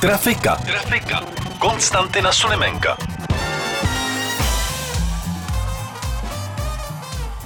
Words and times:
Trafika. 0.00 0.56
Trafika. 0.56 1.20
Konstantina 1.58 2.32
Sulimenka. 2.32 2.96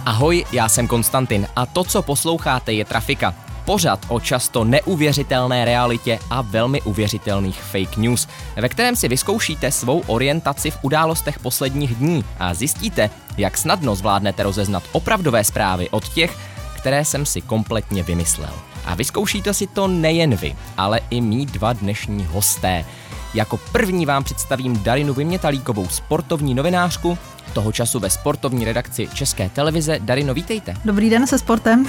Ahoj, 0.07 0.45
já 0.53 0.69
jsem 0.69 0.87
Konstantin 0.87 1.47
a 1.57 1.67
to, 1.67 1.85
co 1.85 2.03
posloucháte, 2.03 2.73
je 2.73 2.85
Trafika. 2.85 3.35
Pořad 3.65 4.07
o 4.09 4.21
často 4.21 4.65
neuvěřitelné 4.65 5.65
realitě 5.65 6.19
a 6.31 6.43
velmi 6.43 6.83
uvěřitelných 6.83 7.63
fake 7.63 7.97
news, 7.97 8.29
ve 8.57 8.69
kterém 8.69 8.97
si 8.97 9.09
vyzkoušíte 9.09 9.71
svou 9.71 10.03
orientaci 10.07 10.71
v 10.71 10.79
událostech 10.83 11.39
posledních 11.39 11.95
dní 11.95 12.25
a 12.39 12.55
zjistíte, 12.55 13.11
jak 13.37 13.59
snadno 13.59 13.95
zvládnete 13.95 14.43
rozeznat 14.43 14.83
opravdové 14.93 15.45
zprávy 15.45 15.91
od 15.91 16.09
těch, 16.09 16.37
které 16.77 17.05
jsem 17.05 17.27
si 17.27 17.41
kompletně 17.41 18.03
vymyslel. 18.03 18.70
A 18.85 18.95
vyzkoušíte 18.95 19.55
si 19.55 19.67
to 19.67 19.89
nejen 19.89 20.37
vy, 20.37 20.57
ale 20.77 21.01
i 21.11 21.21
mý 21.21 21.47
dva 21.47 21.73
dnešní 21.73 22.25
hosté. 22.25 22.85
Jako 23.35 23.57
první 23.57 24.07
vám 24.07 24.25
představím 24.25 24.83
Darinu 24.83 25.15
Vymětalíkovou, 25.15 25.89
sportovní 25.89 26.55
novinářku, 26.55 27.19
toho 27.53 27.73
času 27.73 28.01
ve 28.01 28.11
sportovní 28.11 28.65
redakci 28.65 29.09
České 29.15 29.49
televize. 29.49 29.99
Darino, 29.99 30.35
vítejte. 30.35 30.75
Dobrý 30.85 31.11
den 31.11 31.27
se 31.27 31.39
sportem. 31.39 31.87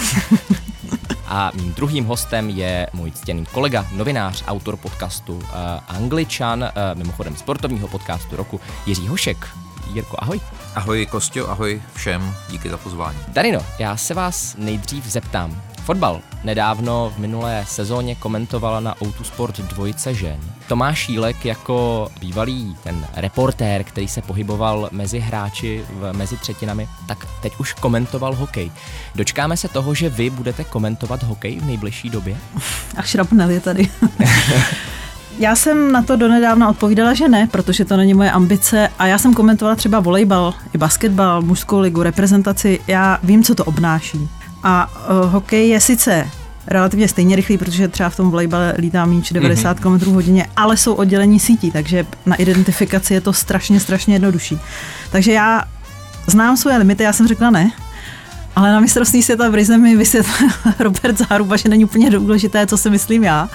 A 1.27 1.51
mým 1.55 1.73
druhým 1.73 2.05
hostem 2.05 2.49
je 2.49 2.87
můj 2.93 3.11
ctěný 3.11 3.45
kolega, 3.45 3.87
novinář, 3.95 4.43
autor 4.47 4.77
podcastu 4.77 5.33
uh, 5.33 5.43
Angličan, 5.87 6.63
uh, 6.63 6.69
mimochodem 6.99 7.35
sportovního 7.35 7.87
podcastu 7.87 8.35
roku, 8.35 8.59
Jiří 8.85 9.07
Hošek. 9.07 9.47
Jirko, 9.93 10.15
ahoj. 10.19 10.39
Ahoj 10.75 11.05
Kostio, 11.05 11.47
ahoj 11.47 11.81
všem, 11.93 12.35
díky 12.49 12.69
za 12.69 12.77
pozvání. 12.77 13.17
Darino, 13.27 13.59
já 13.79 13.97
se 13.97 14.13
vás 14.13 14.55
nejdřív 14.57 15.05
zeptám. 15.05 15.61
Fotbal 15.85 16.21
nedávno 16.43 17.13
v 17.15 17.19
minulé 17.19 17.65
sezóně 17.67 18.15
komentovala 18.15 18.79
na 18.79 19.01
Outu 19.01 19.23
Sport 19.23 19.59
dvojice 19.59 20.13
žen. 20.13 20.39
Tomáš 20.67 20.97
Šílek 20.97 21.45
jako 21.45 22.07
bývalý 22.19 22.75
ten 22.83 23.07
reportér, 23.15 23.83
který 23.83 24.07
se 24.07 24.21
pohyboval 24.21 24.89
mezi 24.91 25.19
hráči 25.19 25.85
v, 25.89 26.13
mezi 26.13 26.37
třetinami, 26.37 26.87
tak 27.07 27.27
teď 27.41 27.53
už 27.59 27.73
komentoval 27.73 28.35
hokej. 28.35 28.71
Dočkáme 29.15 29.57
se 29.57 29.67
toho, 29.67 29.93
že 29.93 30.09
vy 30.09 30.29
budete 30.29 30.63
komentovat 30.63 31.23
hokej 31.23 31.59
v 31.59 31.65
nejbližší 31.65 32.09
době? 32.09 32.37
A 32.97 33.01
šrapnel 33.01 33.49
je 33.49 33.59
tady. 33.59 33.89
Já 35.39 35.55
jsem 35.55 35.91
na 35.91 36.01
to 36.01 36.15
donedávna 36.15 36.69
odpovídala, 36.69 37.13
že 37.13 37.29
ne, 37.29 37.47
protože 37.51 37.85
to 37.85 37.97
není 37.97 38.13
moje 38.13 38.31
ambice 38.31 38.89
a 38.99 39.07
já 39.07 39.17
jsem 39.17 39.33
komentovala 39.33 39.75
třeba 39.75 39.99
volejbal, 39.99 40.53
i 40.73 40.77
basketbal, 40.77 41.41
mužskou 41.41 41.79
ligu, 41.79 42.03
reprezentaci, 42.03 42.79
já 42.87 43.19
vím, 43.23 43.43
co 43.43 43.55
to 43.55 43.65
obnáší. 43.65 44.29
A 44.63 44.89
uh, 44.89 45.31
hokej 45.31 45.69
je 45.69 45.79
sice 45.81 46.29
relativně 46.67 47.07
stejně 47.07 47.35
rychlý, 47.35 47.57
protože 47.57 47.87
třeba 47.87 48.09
v 48.09 48.15
tom 48.15 48.31
volejbale 48.31 48.75
lítá 48.77 49.05
míč 49.05 49.31
90 49.31 49.79
mm-hmm. 49.79 49.99
km 49.99 50.11
hodině, 50.11 50.47
ale 50.55 50.77
jsou 50.77 50.93
oddělení 50.93 51.39
sítí, 51.39 51.71
takže 51.71 52.05
na 52.25 52.35
identifikaci 52.35 53.13
je 53.13 53.21
to 53.21 53.33
strašně, 53.33 53.79
strašně 53.79 54.15
jednodušší. 54.15 54.59
Takže 55.11 55.31
já 55.31 55.63
znám 56.27 56.57
svoje 56.57 56.77
limity, 56.77 57.03
já 57.03 57.13
jsem 57.13 57.27
řekla 57.27 57.49
ne, 57.49 57.71
ale 58.55 58.71
na 58.71 58.79
mistrovství 58.79 59.23
světa 59.23 59.49
v 59.49 59.55
Rize 59.55 59.77
mi 59.77 59.95
vysvětlil 59.95 60.49
Robert 60.79 61.17
Záruba, 61.17 61.57
že 61.57 61.69
není 61.69 61.85
úplně 61.85 62.09
důležité, 62.09 62.67
co 62.67 62.77
si 62.77 62.89
myslím 62.89 63.23
já, 63.23 63.49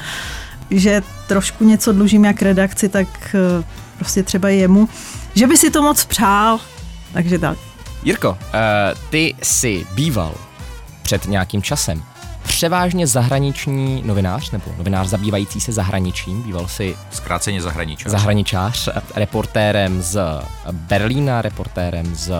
že 0.71 1.03
trošku 1.27 1.65
něco 1.65 1.93
dlužím 1.93 2.25
jak 2.25 2.43
redakci, 2.43 2.89
tak 2.89 3.09
uh, 3.35 3.65
prostě 3.99 4.23
třeba 4.23 4.49
jemu, 4.49 4.89
že 5.35 5.47
by 5.47 5.57
si 5.57 5.71
to 5.71 5.83
moc 5.83 6.05
přál, 6.05 6.61
takže 7.13 7.39
tak. 7.39 7.59
Jirko, 8.05 8.31
uh, 8.31 8.37
ty 9.11 9.35
jsi 9.43 9.87
býval 9.95 10.35
před 11.07 11.27
nějakým 11.27 11.63
časem 11.63 12.03
převážně 12.57 13.07
zahraniční 13.07 14.03
novinář, 14.05 14.51
nebo 14.51 14.65
novinář 14.79 15.09
zabývající 15.09 15.61
se 15.61 15.73
zahraničím, 15.73 16.43
býval 16.43 16.69
si 16.69 16.97
zkráceně 17.11 17.63
zahraničář. 17.63 18.13
Zahraničář, 18.13 18.89
reportérem 19.15 20.03
z 20.03 20.21
Berlína, 20.73 21.43
reportérem 21.43 22.15
z 22.15 22.33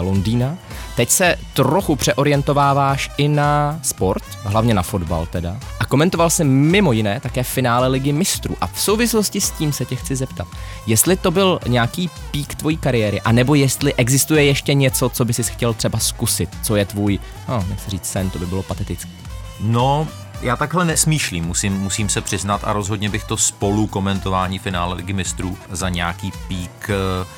Londýna. 0.00 0.56
Teď 0.96 1.10
se 1.10 1.36
trochu 1.54 1.96
přeorientováváš 1.96 3.10
i 3.16 3.28
na 3.28 3.80
sport, 3.82 4.22
hlavně 4.44 4.74
na 4.74 4.82
fotbal 4.82 5.26
teda. 5.26 5.56
A 5.80 5.84
komentoval 5.84 6.30
se 6.30 6.44
mimo 6.44 6.92
jiné 6.92 7.20
také 7.20 7.42
finále 7.42 7.88
ligy 7.88 8.12
mistrů. 8.12 8.56
A 8.60 8.66
v 8.66 8.80
souvislosti 8.80 9.40
s 9.40 9.50
tím 9.50 9.72
se 9.72 9.84
tě 9.84 9.96
chci 9.96 10.16
zeptat, 10.16 10.48
jestli 10.86 11.16
to 11.16 11.30
byl 11.30 11.60
nějaký 11.66 12.10
pík 12.30 12.54
tvojí 12.54 12.76
kariéry, 12.76 13.20
anebo 13.20 13.54
jestli 13.54 13.94
existuje 13.94 14.44
ještě 14.44 14.74
něco, 14.74 15.08
co 15.08 15.24
by 15.24 15.32
si 15.32 15.42
chtěl 15.42 15.74
třeba 15.74 15.98
zkusit, 15.98 16.50
co 16.62 16.76
je 16.76 16.84
tvůj, 16.84 17.18
no, 17.48 17.64
nechci 17.68 17.90
říct 17.90 18.06
sen, 18.06 18.30
to 18.30 18.38
by 18.38 18.46
bylo 18.46 18.62
patetické. 18.62 19.27
No, 19.60 20.08
já 20.42 20.56
takhle 20.56 20.84
nesmýšlím, 20.84 21.44
musím, 21.44 21.72
musím 21.72 22.08
se 22.08 22.20
přiznat 22.20 22.60
a 22.64 22.72
rozhodně 22.72 23.08
bych 23.08 23.24
to 23.24 23.36
spolu 23.36 23.86
komentování 23.86 24.58
finále 24.58 24.94
Ligy 24.94 25.12
mistrů 25.12 25.58
za 25.70 25.88
nějaký 25.88 26.32
pík 26.48 26.90
eh, 26.90 26.94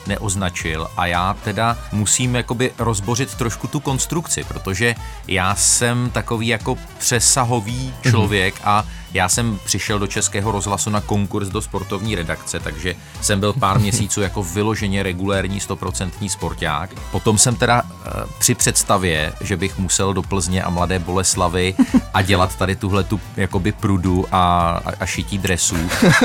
neoznačil 0.06 0.88
a 0.96 1.06
já 1.06 1.36
teda 1.44 1.78
musím 1.92 2.34
jakoby 2.34 2.72
rozbořit 2.78 3.34
trošku 3.34 3.66
tu 3.66 3.80
konstrukci, 3.80 4.44
protože 4.44 4.94
já 5.28 5.54
jsem 5.54 6.10
takový 6.10 6.46
jako 6.46 6.78
přesahový 6.98 7.86
mhm. 7.86 8.10
člověk 8.10 8.54
mm-hmm. 8.54 8.68
a 8.70 8.84
já 9.14 9.28
jsem 9.28 9.58
přišel 9.64 9.98
do 9.98 10.06
Českého 10.06 10.52
rozhlasu 10.52 10.90
na 10.90 11.00
konkurs 11.00 11.48
do 11.48 11.62
sportovní 11.62 12.14
redakce, 12.14 12.60
takže 12.60 12.94
jsem 13.20 13.40
byl 13.40 13.52
pár 13.52 13.78
měsíců 13.80 14.20
jako 14.20 14.42
vyloženě 14.42 15.02
regulérní 15.02 15.60
stoprocentní 15.60 16.28
sporták. 16.28 16.90
Potom 17.10 17.38
jsem 17.38 17.56
teda 17.56 17.82
e, 17.82 18.10
při 18.38 18.54
představě, 18.54 19.32
že 19.40 19.56
bych 19.56 19.78
musel 19.78 20.14
do 20.14 20.22
Plzně 20.22 20.62
a 20.62 20.70
Mladé 20.70 20.98
Boleslavy 20.98 21.74
a 22.14 22.22
dělat 22.22 22.56
tady 22.56 22.76
tuhle 22.76 23.04
tu 23.04 23.20
jakoby 23.36 23.72
prudu 23.72 24.26
a, 24.32 24.70
a, 24.84 24.92
a 25.00 25.06
šití 25.06 25.38
dresů, 25.38 25.76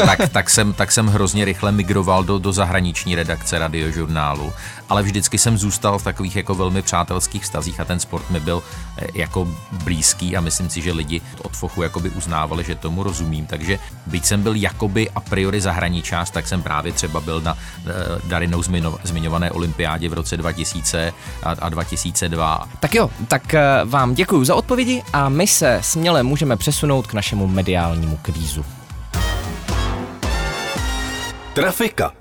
tak, 0.06 0.30
tak, 0.30 0.50
jsem, 0.50 0.74
tak 0.74 0.92
jsem 0.92 1.08
hrozně 1.08 1.46
rychle 1.46 1.72
migroval 1.72 2.24
do, 2.24 2.40
do 2.40 2.54
zahraniční 2.54 3.16
redakce 3.16 3.60
radiožurnálu 3.60 4.54
ale 4.90 5.04
vždycky 5.04 5.38
jsem 5.38 5.58
zůstal 5.58 6.00
v 6.00 6.04
takových 6.04 6.36
jako 6.36 6.56
velmi 6.56 6.82
přátelských 6.82 7.44
vztazích 7.44 7.80
a 7.80 7.86
ten 7.86 8.00
sport 8.00 8.30
mi 8.30 8.40
byl 8.40 8.64
eh, 8.98 9.08
jako 9.14 9.48
blízký 9.72 10.38
a 10.38 10.42
myslím 10.42 10.70
si, 10.70 10.82
že 10.82 10.92
lidi 10.92 11.22
od 11.44 11.52
fochu 11.52 11.84
jakoby 11.84 12.10
uznávali, 12.10 12.64
že 12.64 12.75
tomu 12.76 13.04
rozumím, 13.04 13.46
takže 13.46 13.80
byť 14.06 14.26
jsem 14.26 14.44
byl 14.44 14.56
jakoby 14.56 15.10
a 15.10 15.20
priori 15.20 15.62
zahraničář, 15.62 16.30
tak 16.30 16.48
jsem 16.48 16.62
právě 16.62 16.92
třeba 16.92 17.20
byl 17.20 17.42
na 17.42 17.58
eh, 17.58 17.92
Darinou 18.28 18.64
zmiňované 19.04 19.52
olympiádě 19.52 20.10
v 20.10 20.14
roce 20.14 20.38
2000 20.38 21.14
a, 21.44 21.52
a 21.52 21.70
2002. 21.70 22.70
Tak 22.80 22.96
jo, 22.96 23.10
tak 23.28 23.54
eh, 23.54 23.62
vám 23.86 24.14
děkuji 24.14 24.46
za 24.46 24.56
odpovědi 24.56 25.04
a 25.14 25.30
my 25.30 25.48
se 25.48 25.80
směle 25.82 26.24
můžeme 26.24 26.58
přesunout 26.58 27.08
k 27.08 27.14
našemu 27.14 27.48
mediálnímu 27.48 28.20
kvízu. 28.22 28.66
Trafika. 31.54 32.14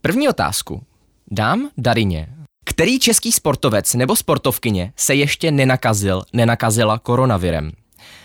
První 0.00 0.28
otázku 0.28 0.82
dám 1.30 1.70
Darině. 1.78 2.28
Který 2.74 2.98
český 2.98 3.32
sportovec 3.32 3.94
nebo 3.94 4.16
sportovkyně 4.16 4.92
se 4.96 5.14
ještě 5.14 5.50
nenakazil, 5.50 6.22
nenakazila 6.32 6.98
koronavirem? 6.98 7.70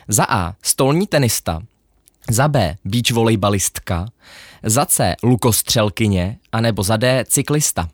Za 0.08 0.26
A. 0.30 0.54
Stolní 0.62 1.08
tenista. 1.08 1.62
Za 2.30 2.48
B. 2.48 2.76
Beach 2.86 3.12
volejbalistka. 3.12 4.06
Za 4.64 4.86
C. 4.86 5.16
Lukostřelkyně. 5.24 6.38
A 6.51 6.62
nebo 6.62 6.84
za 6.84 6.98
D. 6.98 7.25
Cyklista. 7.28 7.90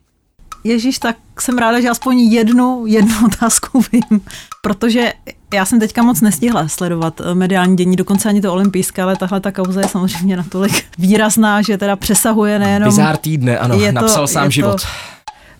Ježíš, 0.64 0.98
tak 0.98 1.16
jsem 1.40 1.58
ráda, 1.58 1.80
že 1.80 1.90
aspoň 1.90 2.18
jednu, 2.18 2.86
jednu 2.86 3.14
otázku 3.26 3.84
vím, 3.92 4.20
protože 4.62 5.12
já 5.54 5.64
jsem 5.64 5.80
teďka 5.80 6.02
moc 6.02 6.20
nestihla 6.20 6.68
sledovat 6.68 7.20
eh, 7.20 7.34
mediální 7.34 7.76
dění, 7.76 7.96
dokonce 7.96 8.28
ani 8.28 8.40
to 8.40 8.52
olympijské, 8.52 9.02
ale 9.02 9.16
tahle 9.16 9.40
ta 9.40 9.52
kauza 9.52 9.80
je 9.80 9.88
samozřejmě 9.88 10.36
natolik 10.36 10.84
výrazná, 10.98 11.62
že 11.62 11.78
teda 11.78 11.96
přesahuje 11.96 12.58
nejenom... 12.58 12.88
Bizár 12.88 13.16
týdne, 13.16 13.58
ano, 13.58 13.74
je 13.74 13.92
napsal 13.92 14.22
to, 14.24 14.32
sám 14.32 14.50
život. 14.50 14.80
To, 14.80 14.88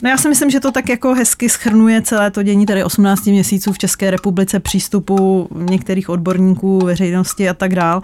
No 0.02 0.10
já 0.10 0.16
si 0.16 0.28
myslím, 0.28 0.50
že 0.50 0.60
to 0.60 0.72
tak 0.72 0.88
jako 0.88 1.14
hezky 1.14 1.48
schrnuje 1.48 2.02
celé 2.02 2.30
to 2.30 2.42
dění 2.42 2.66
tady 2.66 2.84
18 2.84 3.26
měsíců 3.26 3.72
v 3.72 3.78
České 3.78 4.10
republice, 4.10 4.60
přístupu 4.60 5.48
některých 5.70 6.08
odborníků, 6.08 6.78
veřejnosti 6.78 7.48
a 7.48 7.54
tak 7.54 7.74
dál. 7.74 8.02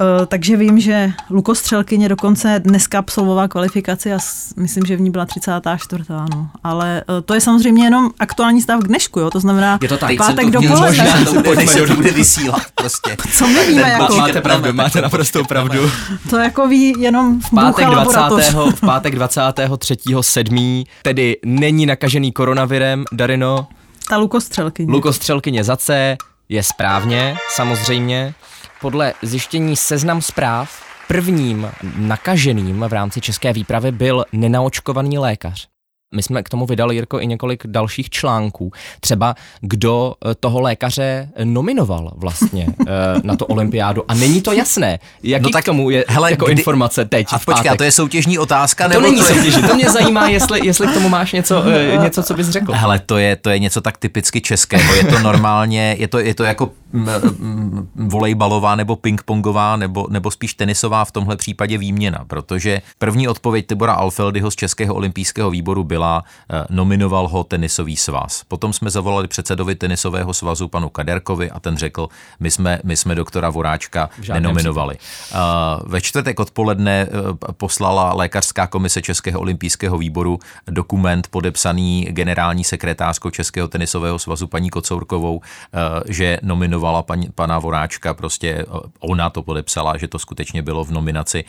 Uh, 0.00 0.26
takže 0.26 0.56
vím, 0.56 0.80
že 0.80 1.12
lukostřelkyně 1.30 2.08
dokonce 2.08 2.60
dneska 2.64 2.98
absolvovala 2.98 3.48
kvalifikaci 3.48 4.12
a 4.12 4.18
myslím, 4.56 4.86
že 4.86 4.96
v 4.96 5.00
ní 5.00 5.10
byla 5.10 5.26
34. 5.26 6.04
No. 6.10 6.48
Ale 6.64 7.02
uh, 7.08 7.20
to 7.24 7.34
je 7.34 7.40
samozřejmě 7.40 7.84
jenom 7.84 8.10
aktuální 8.18 8.62
stav 8.62 8.80
k 8.80 8.86
dnešku, 8.86 9.20
jo? 9.20 9.30
to 9.30 9.40
znamená 9.40 9.78
je 9.82 9.88
to 9.88 9.96
tak. 9.96 10.16
pátek 10.16 10.50
dopoledne. 10.50 11.24
To 11.24 11.32
bude, 11.42 11.86
to 11.86 11.94
bude 11.94 12.12
vysílat 12.12 12.62
prostě. 12.74 13.16
Co 13.32 13.46
my 13.46 13.66
víme? 13.66 13.90
Jako... 13.90 14.16
Máte 14.16 14.40
pravdu, 14.40 14.72
máte 14.72 15.00
naprostou 15.00 15.44
pravdu. 15.44 15.90
To 16.30 16.36
jako 16.36 16.68
ví 16.68 16.94
jenom 16.98 17.40
v 17.40 17.50
pátek 17.50 17.86
20. 17.86 18.18
v 18.74 18.80
pátek 18.80 19.14
23. 19.14 19.96
7. 20.20 20.84
tedy 21.02 21.36
není 21.44 21.86
nakažený 21.86 22.32
koronavirem, 22.32 23.04
Darino. 23.12 23.66
Ta 24.08 24.16
lukostřelkyně. 24.16 24.92
Lukostřelkyně 24.92 25.64
za 25.64 25.76
C 25.76 26.16
je 26.48 26.62
správně, 26.62 27.36
samozřejmě. 27.54 28.34
Podle 28.84 29.14
zjištění 29.22 29.76
seznam 29.76 30.22
zpráv 30.22 30.82
prvním 31.08 31.70
nakaženým 31.96 32.80
v 32.80 32.92
rámci 32.92 33.20
české 33.20 33.52
výpravy 33.52 33.92
byl 33.92 34.24
nenaočkovaný 34.32 35.18
lékař. 35.18 35.68
My 36.14 36.22
jsme 36.22 36.42
k 36.42 36.48
tomu 36.48 36.66
vydali, 36.66 36.94
Jirko, 36.94 37.20
i 37.20 37.26
několik 37.26 37.66
dalších 37.66 38.10
článků. 38.10 38.72
Třeba 39.00 39.34
kdo 39.60 40.14
eh, 40.30 40.34
toho 40.34 40.60
lékaře 40.60 41.28
nominoval 41.44 42.12
vlastně 42.16 42.66
eh, 42.86 42.92
na 43.22 43.36
to 43.36 43.46
olympiádu. 43.46 44.04
A 44.08 44.14
není 44.14 44.42
to 44.42 44.52
jasné, 44.52 44.98
jaký 45.22 45.42
no 45.42 45.50
tak, 45.50 45.62
k 45.62 45.66
tomu 45.66 45.90
je 45.90 46.04
hele, 46.08 46.30
jako 46.30 46.44
kdy, 46.44 46.54
informace 46.54 47.04
teď 47.04 47.26
A 47.30 47.38
počkej, 47.38 47.76
to 47.76 47.84
je 47.84 47.92
soutěžní 47.92 48.38
otázka? 48.38 48.84
To 48.84 48.88
nebo 48.88 49.00
není 49.00 49.16
to 49.16 49.24
soutěžní, 49.24 49.62
to 49.62 49.74
mě 49.74 49.90
zajímá, 49.90 50.28
jestli, 50.28 50.66
jestli 50.66 50.86
k 50.86 50.94
tomu 50.94 51.08
máš 51.08 51.32
něco, 51.32 51.64
eh, 51.66 51.96
něco, 52.02 52.22
co 52.22 52.34
bys 52.34 52.48
řekl. 52.48 52.72
Hele, 52.72 52.98
to 52.98 53.18
je, 53.18 53.36
to 53.36 53.50
je 53.50 53.58
něco 53.58 53.80
tak 53.80 53.98
typicky 53.98 54.40
českého. 54.40 54.94
Je 54.94 55.04
to 55.04 55.18
normálně, 55.18 55.96
je 55.98 56.08
to, 56.08 56.18
je 56.18 56.34
to 56.34 56.44
jako 56.44 56.70
volejbalová 57.94 58.74
nebo 58.74 58.96
pingpongová 58.96 59.76
nebo, 59.76 60.06
nebo 60.10 60.30
spíš 60.30 60.54
tenisová 60.54 61.04
v 61.04 61.12
tomhle 61.12 61.36
případě 61.36 61.78
výměna, 61.78 62.24
protože 62.26 62.82
první 62.98 63.28
odpověď 63.28 63.66
Tibora 63.66 63.92
Alfeldyho 63.92 64.50
z 64.50 64.56
Českého 64.56 64.94
olympijského 64.94 65.50
výboru 65.50 65.84
byla, 65.84 66.03
eh, 66.04 66.64
nominoval 66.70 67.28
ho 67.28 67.44
tenisový 67.44 67.96
svaz. 67.96 68.44
Potom 68.48 68.72
jsme 68.72 68.90
zavolali 68.90 69.28
předsedovi 69.28 69.74
tenisového 69.74 70.34
svazu 70.34 70.68
panu 70.68 70.88
Kaderkovi 70.88 71.50
a 71.50 71.60
ten 71.60 71.76
řekl, 71.76 72.08
my 72.40 72.50
jsme, 72.50 72.80
my 72.84 72.96
jsme 72.96 73.14
doktora 73.14 73.50
Voráčka 73.50 74.10
nenominovali. 74.32 74.96
Eh, 74.98 75.36
ve 75.86 76.00
čtvrtek 76.00 76.40
odpoledne 76.40 77.06
eh, 77.06 77.52
poslala 77.52 78.14
lékařská 78.14 78.66
komise 78.66 79.02
Českého 79.02 79.40
olympijského 79.40 79.98
výboru 79.98 80.38
dokument 80.66 81.26
podepsaný 81.30 82.06
generální 82.10 82.64
sekretářkou 82.64 83.30
Českého 83.30 83.68
tenisového 83.68 84.18
svazu 84.18 84.46
paní 84.46 84.70
Kocourkovou, 84.70 85.40
že 86.08 86.38
nominoval 86.42 86.74
nominovala 86.74 87.02
paní, 87.02 87.28
pana 87.34 87.58
Voráčka, 87.58 88.14
prostě 88.14 88.66
ona 89.00 89.30
to 89.30 89.42
podepsala, 89.42 89.96
že 89.96 90.08
to 90.08 90.18
skutečně 90.18 90.62
bylo 90.62 90.84
v 90.84 90.90
nominaci 90.90 91.44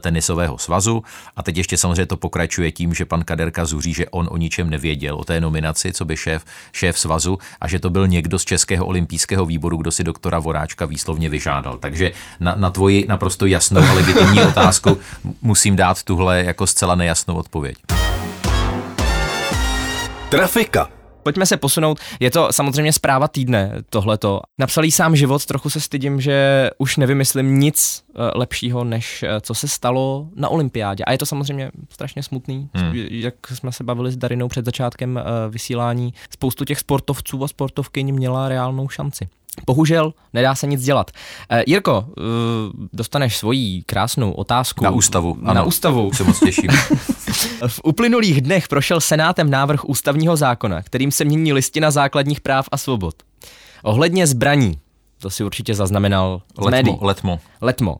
tenisového 0.00 0.58
svazu. 0.58 1.02
A 1.36 1.42
teď 1.42 1.56
ještě 1.56 1.76
samozřejmě 1.76 2.06
to 2.06 2.16
pokračuje 2.16 2.72
tím, 2.72 2.94
že 2.94 3.04
pan 3.04 3.24
Kaderka 3.24 3.64
zuří, 3.64 3.87
že 3.94 4.08
on 4.08 4.28
o 4.30 4.36
ničem 4.36 4.70
nevěděl, 4.70 5.14
o 5.14 5.24
té 5.24 5.40
nominaci, 5.40 5.92
co 5.92 6.04
by 6.04 6.16
šéf, 6.16 6.44
šéf 6.72 6.98
svazu, 6.98 7.38
a 7.60 7.68
že 7.68 7.78
to 7.78 7.90
byl 7.90 8.08
někdo 8.08 8.38
z 8.38 8.44
Českého 8.44 8.86
olympijského 8.86 9.46
výboru, 9.46 9.76
kdo 9.76 9.90
si 9.90 10.04
doktora 10.04 10.38
Voráčka 10.38 10.86
výslovně 10.86 11.28
vyžádal. 11.28 11.78
Takže 11.78 12.12
na, 12.40 12.54
na 12.54 12.70
tvoji 12.70 13.06
naprosto 13.08 13.46
jasnou 13.46 13.82
a 13.82 13.92
legitimní 13.92 14.40
otázku 14.48 14.98
musím 15.42 15.76
dát 15.76 16.02
tuhle 16.02 16.44
jako 16.44 16.66
zcela 16.66 16.94
nejasnou 16.94 17.34
odpověď. 17.34 17.76
Trafika. 20.28 20.97
Pojďme 21.22 21.46
se 21.46 21.56
posunout. 21.56 21.98
Je 22.20 22.30
to 22.30 22.48
samozřejmě 22.50 22.92
zpráva 22.92 23.28
týdne, 23.28 23.72
tohleto. 23.90 24.40
Napsal 24.58 24.84
jí 24.84 24.90
sám 24.90 25.16
život, 25.16 25.46
trochu 25.46 25.70
se 25.70 25.80
stydím, 25.80 26.20
že 26.20 26.70
už 26.78 26.96
nevymyslím 26.96 27.60
nic 27.60 28.04
eh, 28.08 28.14
lepšího, 28.34 28.84
než 28.84 29.22
eh, 29.22 29.40
co 29.40 29.54
se 29.54 29.68
stalo 29.68 30.28
na 30.34 30.48
olympiádě. 30.48 31.04
A 31.04 31.12
je 31.12 31.18
to 31.18 31.26
samozřejmě 31.26 31.70
strašně 31.90 32.22
smutný, 32.22 32.68
hmm. 32.74 32.92
jak 32.94 33.34
jsme 33.54 33.72
se 33.72 33.84
bavili 33.84 34.12
s 34.12 34.16
Darinou 34.16 34.48
před 34.48 34.64
začátkem 34.64 35.18
eh, 35.18 35.22
vysílání. 35.48 36.14
Spoustu 36.30 36.64
těch 36.64 36.78
sportovců 36.78 37.44
a 37.44 37.48
sportovkyň 37.48 38.14
měla 38.14 38.48
reálnou 38.48 38.88
šanci. 38.88 39.28
Bohužel 39.66 40.12
nedá 40.32 40.54
se 40.54 40.66
nic 40.66 40.84
dělat. 40.84 41.10
Uh, 41.52 41.58
Jirko, 41.66 42.04
uh, 42.08 42.24
dostaneš 42.92 43.36
svoji 43.36 43.82
krásnou 43.82 44.32
otázku. 44.32 44.84
Na 44.84 44.90
ústavu. 44.90 45.38
Ano, 45.42 45.54
na 45.54 45.62
ústavu. 45.62 46.12
Se 46.12 46.24
moc 46.24 46.40
těším. 46.40 46.70
v 47.66 47.80
uplynulých 47.84 48.40
dnech 48.40 48.68
prošel 48.68 49.00
Senátem 49.00 49.50
návrh 49.50 49.84
ústavního 49.84 50.36
zákona, 50.36 50.82
kterým 50.82 51.12
se 51.12 51.24
mění 51.24 51.52
listina 51.52 51.90
základních 51.90 52.40
práv 52.40 52.68
a 52.72 52.76
svobod. 52.76 53.14
Ohledně 53.82 54.26
zbraní, 54.26 54.78
to 55.20 55.30
si 55.30 55.44
určitě 55.44 55.74
zaznamenal 55.74 56.42
letmo, 56.58 56.70
médií. 56.70 56.98
Letmo. 57.00 57.40
Letmo. 57.60 57.96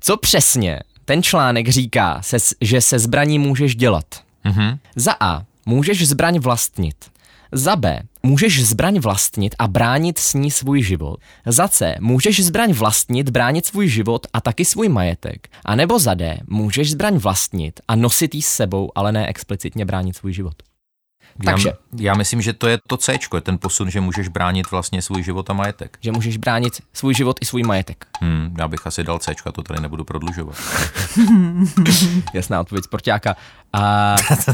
Co 0.00 0.16
přesně 0.16 0.80
ten 1.04 1.22
článek 1.22 1.68
říká, 1.68 2.22
se, 2.22 2.36
že 2.60 2.80
se 2.80 2.98
zbraní 2.98 3.38
můžeš 3.38 3.76
dělat? 3.76 4.04
Mm-hmm. 4.44 4.78
Za 4.96 5.14
A. 5.20 5.42
Můžeš 5.66 6.08
zbraň 6.08 6.38
vlastnit. 6.38 6.96
Za 7.52 7.76
B. 7.76 8.00
Můžeš 8.22 8.66
zbraň 8.66 8.98
vlastnit 8.98 9.54
a 9.58 9.68
bránit 9.68 10.18
s 10.18 10.34
ní 10.34 10.50
svůj 10.50 10.82
život. 10.82 11.20
Za 11.46 11.68
C. 11.68 11.94
Můžeš 12.00 12.44
zbraň 12.44 12.72
vlastnit, 12.72 13.30
bránit 13.30 13.66
svůj 13.66 13.88
život 13.88 14.26
a 14.32 14.40
taky 14.40 14.64
svůj 14.64 14.88
majetek. 14.88 15.48
A 15.64 15.74
nebo 15.74 15.98
za 15.98 16.14
D. 16.14 16.38
Můžeš 16.46 16.90
zbraň 16.90 17.16
vlastnit 17.16 17.80
a 17.88 17.96
nosit 17.96 18.34
ji 18.34 18.42
s 18.42 18.48
sebou, 18.48 18.92
ale 18.94 19.12
ne 19.12 19.26
explicitně 19.26 19.84
bránit 19.84 20.16
svůj 20.16 20.32
život. 20.32 20.54
Takže. 21.44 21.68
Já, 21.68 21.74
já 22.00 22.14
myslím, 22.14 22.42
že 22.42 22.52
to 22.52 22.68
je 22.68 22.78
to 22.86 22.96
C, 22.96 23.18
je 23.34 23.40
ten 23.40 23.58
posun, 23.58 23.90
že 23.90 24.00
můžeš 24.00 24.28
bránit 24.28 24.70
vlastně 24.70 25.02
svůj 25.02 25.22
život 25.22 25.50
a 25.50 25.52
majetek. 25.52 25.98
Že 26.00 26.12
můžeš 26.12 26.36
bránit 26.36 26.82
svůj 26.92 27.14
život 27.14 27.36
i 27.40 27.46
svůj 27.46 27.62
majetek. 27.62 28.06
Hmm, 28.20 28.54
já 28.58 28.68
bych 28.68 28.86
asi 28.86 29.04
dal 29.04 29.18
C, 29.18 29.34
a 29.46 29.52
to 29.52 29.62
tady 29.62 29.80
nebudu 29.80 30.04
prodlužovat. 30.04 30.56
Jasná 32.34 32.60
odpověď 32.60 32.84
sportáka. 32.84 33.36
A... 33.72 34.16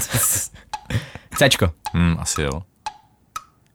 C. 1.39 1.51
Hmm, 1.93 2.17
asi 2.19 2.43
jo. 2.43 2.63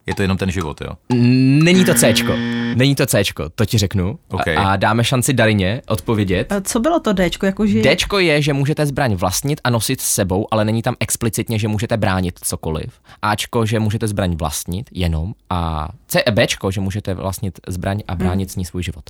Je 0.06 0.15
to 0.15 0.21
jenom 0.21 0.38
ten 0.38 0.51
život, 0.51 0.81
jo? 0.81 1.18
Není 1.63 1.86
to 1.86 1.94
Cčko. 1.94 2.33
Není 2.75 2.95
to 2.95 3.06
Cčko, 3.06 3.50
to 3.50 3.65
ti 3.65 3.77
řeknu. 3.77 4.19
Okay. 4.30 4.56
A, 4.56 4.62
a 4.62 4.75
dáme 4.75 5.03
šanci 5.03 5.33
Darině 5.33 5.81
odpovědět. 5.88 6.51
A 6.51 6.62
co 6.62 6.80
bylo 6.80 7.00
to 7.00 7.13
Dčko? 7.13 7.45
Jakože... 7.45 7.81
Dčko 7.81 8.19
je, 8.19 8.42
že 8.42 8.53
můžete 8.53 8.86
zbraň 8.86 9.13
vlastnit 9.13 9.62
a 9.63 9.69
nosit 9.69 10.01
s 10.01 10.06
sebou, 10.06 10.48
ale 10.51 10.65
není 10.65 10.81
tam 10.81 10.95
explicitně, 11.00 11.59
že 11.59 11.68
můžete 11.68 11.98
bránit 11.98 12.39
cokoliv. 12.44 13.00
Ačko, 13.21 13.65
že 13.65 13.80
můžete 13.80 14.07
zbraň 14.07 14.36
vlastnit 14.36 14.89
jenom. 14.92 15.33
A 15.50 15.89
C, 16.07 16.24
Bčko, 16.31 16.71
že 16.71 16.81
můžete 16.81 17.13
vlastnit 17.13 17.59
zbraň 17.68 18.01
a 18.07 18.15
bránit 18.15 18.50
hmm. 18.50 18.54
s 18.54 18.56
ní 18.56 18.65
svůj 18.65 18.83
život. 18.83 19.04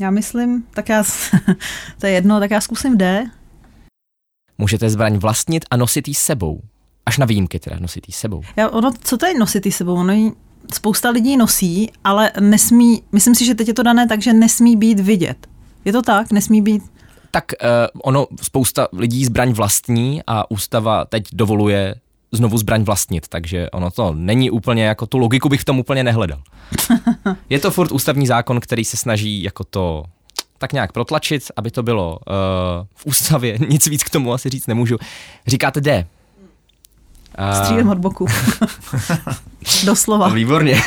Já 0.00 0.10
myslím, 0.10 0.64
tak 0.74 0.88
já, 0.88 1.04
to 2.00 2.06
je 2.06 2.12
jedno, 2.12 2.40
tak 2.40 2.50
já 2.50 2.60
zkusím 2.60 2.98
D. 2.98 3.30
Můžete 4.58 4.90
zbraň 4.90 5.16
vlastnit 5.16 5.64
a 5.70 5.76
nosit 5.76 6.08
ji 6.08 6.14
s 6.14 6.18
sebou. 6.18 6.60
Až 7.08 7.18
na 7.18 7.26
výjimky 7.26 7.58
teda 7.58 7.76
nosit 7.80 8.08
ji 8.08 8.12
sebou. 8.14 8.42
Já, 8.56 8.68
ono, 8.68 8.92
co 9.02 9.16
to 9.16 9.26
je 9.26 9.38
nosit 9.38 9.66
ji 9.66 9.72
sebou? 9.72 9.94
Ono 9.94 10.12
jí, 10.12 10.32
spousta 10.72 11.10
lidí 11.10 11.36
nosí, 11.36 11.92
ale 12.04 12.32
nesmí, 12.40 13.02
myslím 13.12 13.34
si, 13.34 13.44
že 13.44 13.54
teď 13.54 13.68
je 13.68 13.74
to 13.74 13.82
dané 13.82 14.08
tak, 14.08 14.22
že 14.22 14.32
nesmí 14.32 14.76
být 14.76 15.00
vidět. 15.00 15.46
Je 15.84 15.92
to 15.92 16.02
tak? 16.02 16.32
Nesmí 16.32 16.62
být 16.62 16.82
tak 17.30 17.44
uh, 17.62 17.68
ono, 18.02 18.26
spousta 18.42 18.88
lidí 18.92 19.24
zbraň 19.24 19.52
vlastní 19.52 20.20
a 20.26 20.50
ústava 20.50 21.04
teď 21.04 21.24
dovoluje 21.32 21.94
znovu 22.32 22.58
zbraň 22.58 22.82
vlastnit, 22.82 23.28
takže 23.28 23.70
ono 23.70 23.90
to 23.90 24.14
není 24.14 24.50
úplně 24.50 24.84
jako 24.84 25.06
tu 25.06 25.18
logiku 25.18 25.48
bych 25.48 25.60
v 25.60 25.64
tom 25.64 25.78
úplně 25.78 26.04
nehledal. 26.04 26.42
je 27.50 27.58
to 27.58 27.70
furt 27.70 27.92
ústavní 27.92 28.26
zákon, 28.26 28.60
který 28.60 28.84
se 28.84 28.96
snaží 28.96 29.42
jako 29.42 29.64
to 29.64 30.04
tak 30.58 30.72
nějak 30.72 30.92
protlačit, 30.92 31.42
aby 31.56 31.70
to 31.70 31.82
bylo 31.82 32.18
uh, 32.18 32.34
v 32.94 33.06
ústavě, 33.06 33.58
nic 33.68 33.86
víc 33.86 34.04
k 34.04 34.10
tomu 34.10 34.32
asi 34.32 34.48
říct 34.48 34.66
nemůžu. 34.66 34.96
Říkáte 35.46 35.80
D, 35.80 36.06
Střílem 37.54 37.88
od 37.88 37.98
boku. 37.98 38.26
Doslova. 39.84 40.28
Výborně. 40.28 40.80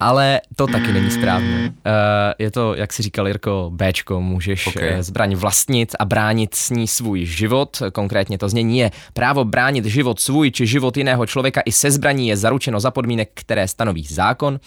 Ale 0.00 0.40
to 0.56 0.66
taky 0.66 0.92
není 0.92 1.10
správně. 1.10 1.72
Uh, 1.86 1.92
je 2.38 2.50
to, 2.50 2.74
jak 2.74 2.92
si 2.92 3.02
říkal 3.02 3.26
Jirko, 3.26 3.70
Bčko, 3.74 4.20
můžeš 4.20 4.66
okay. 4.66 4.88
Eh, 4.88 5.02
zbraň 5.02 5.34
vlastnit 5.34 5.94
a 5.98 6.04
bránit 6.04 6.54
s 6.54 6.70
ní 6.70 6.88
svůj 6.88 7.24
život. 7.24 7.82
Konkrétně 7.92 8.38
to 8.38 8.48
znění 8.48 8.78
je 8.78 8.90
právo 9.12 9.44
bránit 9.44 9.84
život 9.84 10.20
svůj 10.20 10.50
či 10.50 10.66
život 10.66 10.96
jiného 10.96 11.26
člověka 11.26 11.60
i 11.64 11.72
se 11.72 11.90
zbraní 11.90 12.28
je 12.28 12.36
zaručeno 12.36 12.80
za 12.80 12.90
podmínek, 12.90 13.30
které 13.34 13.68
stanoví 13.68 14.02
zákon. 14.02 14.60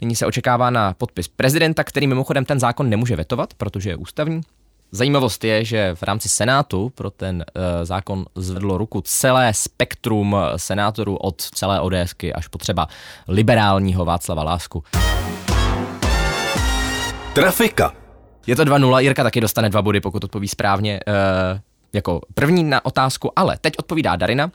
Nyní 0.00 0.16
se 0.16 0.26
očekává 0.26 0.70
na 0.70 0.94
podpis 0.94 1.28
prezidenta, 1.28 1.84
který 1.84 2.06
mimochodem 2.06 2.44
ten 2.44 2.60
zákon 2.60 2.90
nemůže 2.90 3.16
vetovat, 3.16 3.54
protože 3.54 3.90
je 3.90 3.96
ústavní. 3.96 4.40
Zajímavost 4.92 5.44
je, 5.44 5.64
že 5.64 5.94
v 5.94 6.02
rámci 6.02 6.28
Senátu 6.28 6.90
pro 6.94 7.10
ten 7.10 7.44
uh, 7.56 7.62
zákon 7.84 8.26
zvedlo 8.34 8.78
ruku 8.78 9.00
celé 9.00 9.54
spektrum 9.54 10.36
senátorů 10.56 11.16
od 11.16 11.42
celé 11.42 11.80
ODSky 11.80 12.32
až 12.32 12.48
po 12.48 12.58
třeba 12.58 12.88
liberálního 13.28 14.04
Václava 14.04 14.42
Lásku. 14.42 14.84
Trafika. 17.32 17.94
Je 18.46 18.56
to 18.56 18.64
2-0, 18.64 18.98
Jirka 18.98 19.22
taky 19.22 19.40
dostane 19.40 19.70
dva 19.70 19.82
body, 19.82 20.00
pokud 20.00 20.24
odpoví 20.24 20.48
správně 20.48 21.00
uh, 21.06 21.14
jako 21.92 22.20
první 22.34 22.64
na 22.64 22.84
otázku, 22.84 23.32
ale 23.36 23.58
teď 23.60 23.74
odpovídá 23.78 24.16
Darina 24.16 24.44
uh, 24.44 24.52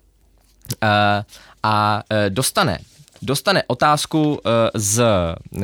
a 1.63 2.03
uh, 2.11 2.17
dostane, 2.29 2.79
dostane 3.21 3.63
otázku 3.67 4.23
uh, 4.29 4.37
z 4.73 5.03
uh, 5.51 5.63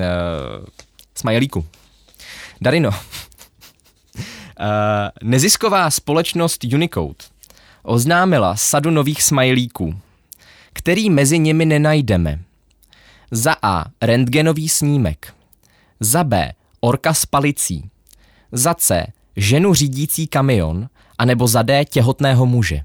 Smajlíku. 1.15 1.65
Darino, 2.61 2.89
nezisková 5.23 5.91
společnost 5.91 6.63
Unicode 6.63 7.15
oznámila 7.83 8.55
sadu 8.55 8.91
nových 8.91 9.23
smajlíků, 9.23 9.95
který 10.73 11.09
mezi 11.09 11.39
nimi 11.39 11.65
nenajdeme. 11.65 12.39
Za 13.31 13.55
A. 13.61 13.85
Rentgenový 14.01 14.69
snímek. 14.69 15.33
Za 15.99 16.23
B. 16.23 16.53
Orka 16.79 17.13
s 17.13 17.25
palicí. 17.25 17.89
Za 18.51 18.73
C. 18.73 19.07
Ženu 19.35 19.73
řídící 19.73 20.27
kamion. 20.27 20.89
A 21.17 21.25
nebo 21.25 21.47
za 21.47 21.61
D. 21.61 21.85
Těhotného 21.85 22.45
muže. 22.45 22.83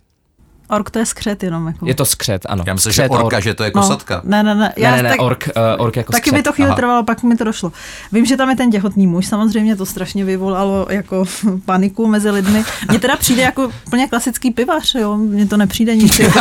Ork 0.69 0.91
to 0.91 0.99
je 0.99 1.07
skřet 1.07 1.43
jenom. 1.43 1.67
Jako. 1.67 1.87
Je 1.87 1.95
to 1.95 2.05
skřet, 2.05 2.47
ano. 2.49 2.65
Já 2.67 2.75
myslím, 2.75 2.93
skřet, 2.93 3.05
že 3.05 3.09
orka, 3.09 3.37
ork. 3.37 3.45
že 3.45 3.55
to 3.55 3.65
je 3.65 3.71
kosatka. 3.71 4.21
No, 4.25 4.31
ne, 4.31 4.43
ne, 4.43 4.55
ne. 4.55 4.73
Ne, 4.79 4.91
ne, 4.91 5.03
ne, 5.03 5.11
tak, 5.11 5.21
ork, 5.23 5.49
uh, 5.57 5.85
ork 5.85 5.97
jako 5.97 6.13
Taky 6.13 6.23
skřet. 6.23 6.35
mi 6.35 6.43
to 6.43 6.53
chvíli 6.53 6.69
Aha. 6.69 6.77
trvalo, 6.77 7.05
pak 7.05 7.23
mi 7.23 7.37
to 7.37 7.45
došlo. 7.45 7.73
Vím, 8.13 8.27
že 8.27 8.37
tam 8.37 8.51
je 8.51 8.57
ten 8.57 8.71
těhotný 8.71 9.07
muž, 9.07 9.27
samozřejmě 9.27 9.77
to 9.77 9.87
strašně 9.87 10.25
vyvolalo 10.25 10.87
jako 10.91 11.25
paniku 11.65 12.07
mezi 12.07 12.31
lidmi. 12.31 12.65
Mně 12.89 12.99
teda 12.99 13.17
přijde 13.17 13.43
jako 13.43 13.71
plně 13.91 14.09
klasický 14.09 14.51
pivař, 14.51 14.95
jo, 14.95 15.17
mně 15.17 15.47
to 15.47 15.57
nepřijde 15.57 15.97
nic, 15.97 16.19
jako, 16.19 16.41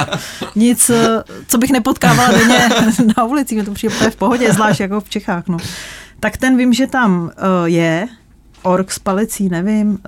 nic, 0.56 0.90
eh, 0.90 1.22
co 1.48 1.58
bych 1.58 1.70
nepotkávala 1.70 2.30
denně 2.30 2.68
na 3.16 3.24
ulici, 3.24 3.54
mně 3.54 3.64
to 3.64 3.72
přijde 3.72 4.10
v 4.10 4.16
pohodě, 4.16 4.52
zvlášť 4.52 4.80
jako 4.80 5.00
v 5.00 5.08
Čechách, 5.08 5.48
no. 5.48 5.58
Tak 6.20 6.36
ten 6.36 6.56
vím, 6.56 6.72
že 6.72 6.86
tam 6.86 7.22
uh, 7.22 7.30
je, 7.64 8.08
ork 8.62 8.92
s 8.92 8.98
palicí, 8.98 9.48
nevím, 9.48 9.90
uh, 9.90 9.98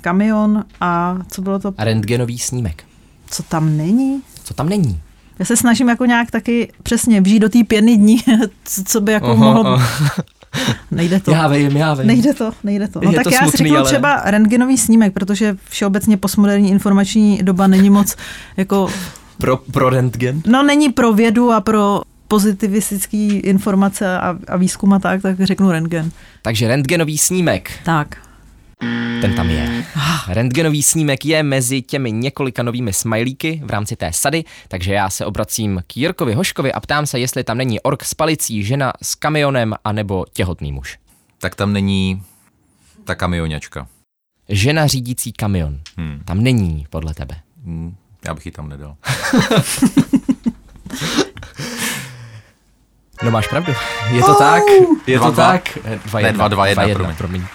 kamion 0.00 0.64
a 0.80 1.16
co 1.30 1.42
bylo 1.42 1.58
to, 1.58 1.74
rentgenový 1.78 2.38
snímek. 2.38 2.84
Co 3.30 3.42
tam 3.42 3.76
není? 3.76 4.22
Co 4.44 4.54
tam 4.54 4.68
není? 4.68 5.00
Já 5.38 5.44
se 5.44 5.56
snažím 5.56 5.88
jako 5.88 6.04
nějak 6.04 6.30
taky 6.30 6.72
přesně 6.82 7.20
vžít 7.20 7.38
do 7.42 7.48
té 7.48 7.58
pěny 7.64 7.96
dní, 7.96 8.18
co- 8.84 9.00
by 9.00 9.12
jako 9.12 9.26
Aha, 9.26 9.34
mohlo... 9.34 9.66
aha. 9.66 9.88
Nejde 10.90 11.20
to. 11.20 11.30
Já 11.30 11.48
vím, 11.48 11.76
já 11.76 11.94
vím. 11.94 12.06
Nejde 12.06 12.34
to, 12.34 12.52
nejde 12.64 12.88
to. 12.88 13.00
No 13.04 13.10
Je 13.10 13.16
tak 13.16 13.24
to 13.24 13.30
já 13.30 13.38
si 13.38 13.42
smutný, 13.44 13.58
řeknu 13.58 13.76
ale- 13.78 13.88
třeba 13.88 14.22
rentgenový 14.24 14.78
snímek, 14.78 15.12
protože 15.12 15.56
všeobecně 15.68 16.16
postmoderní 16.16 16.70
informační 16.70 17.38
doba 17.42 17.66
není 17.66 17.90
moc 17.90 18.16
jako, 18.56 18.88
Pro, 19.38 19.56
pro 19.56 19.90
rentgen? 19.90 20.42
no 20.46 20.62
není 20.62 20.92
pro 20.92 21.12
vědu 21.12 21.52
a 21.52 21.60
pro 21.60 22.00
pozitivistický 22.28 23.28
informace 23.36 24.18
a, 24.18 24.36
a 24.48 24.56
výzkum 24.56 24.92
a 24.92 24.98
tak, 24.98 25.22
tak 25.22 25.40
řeknu 25.40 25.70
rentgen. 25.70 26.10
Takže 26.42 26.68
rentgenový 26.68 27.18
snímek, 27.18 27.70
Tak. 27.84 28.16
Ten 29.20 29.34
tam 29.34 29.50
je. 29.50 29.84
Rentgenový 30.28 30.82
snímek 30.82 31.24
je 31.24 31.42
mezi 31.42 31.82
těmi 31.82 32.12
několika 32.12 32.62
novými 32.62 32.92
smajlíky 32.92 33.62
v 33.64 33.70
rámci 33.70 33.96
té 33.96 34.12
sady, 34.12 34.44
takže 34.68 34.92
já 34.92 35.10
se 35.10 35.26
obracím 35.26 35.82
k 35.86 35.96
Jirkovi 35.96 36.34
Hoškovi 36.34 36.72
a 36.72 36.80
ptám 36.80 37.06
se, 37.06 37.18
jestli 37.18 37.44
tam 37.44 37.58
není 37.58 37.80
ork 37.80 38.04
s 38.04 38.14
palicí, 38.14 38.64
žena 38.64 38.92
s 39.02 39.14
kamionem 39.14 39.74
anebo 39.84 40.24
těhotný 40.32 40.72
muž. 40.72 40.98
Tak 41.38 41.54
tam 41.54 41.72
není 41.72 42.22
ta 43.04 43.14
kamioňačka. 43.14 43.88
Žena 44.48 44.86
řídící 44.86 45.32
kamion. 45.32 45.80
Hmm. 45.96 46.22
Tam 46.24 46.42
není, 46.42 46.86
podle 46.90 47.14
tebe. 47.14 47.40
Hmm. 47.64 47.96
Já 48.24 48.34
bych 48.34 48.46
ji 48.46 48.52
tam 48.52 48.68
nedal. 48.68 48.96
No 53.22 53.30
máš 53.30 53.48
pravdu. 53.48 53.72
Je 54.10 54.22
to 54.22 54.34
tak. 54.34 54.62
Je 55.06 55.18
Dva, 55.18 55.26
to 55.26 55.32
dva. 55.32 55.46
tak. 55.52 55.78
Dva, 56.06 56.20
Ne, 56.20 56.32
dva, 56.32 56.48
dva, 56.48 56.66
jedna, 56.66 56.84
promiň. 56.94 57.16
promiň. 57.16 57.40
Uh, 57.40 57.48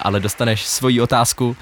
ale 0.00 0.20
dostaneš 0.20 0.66
svoji 0.66 1.00
otázku. 1.00 1.56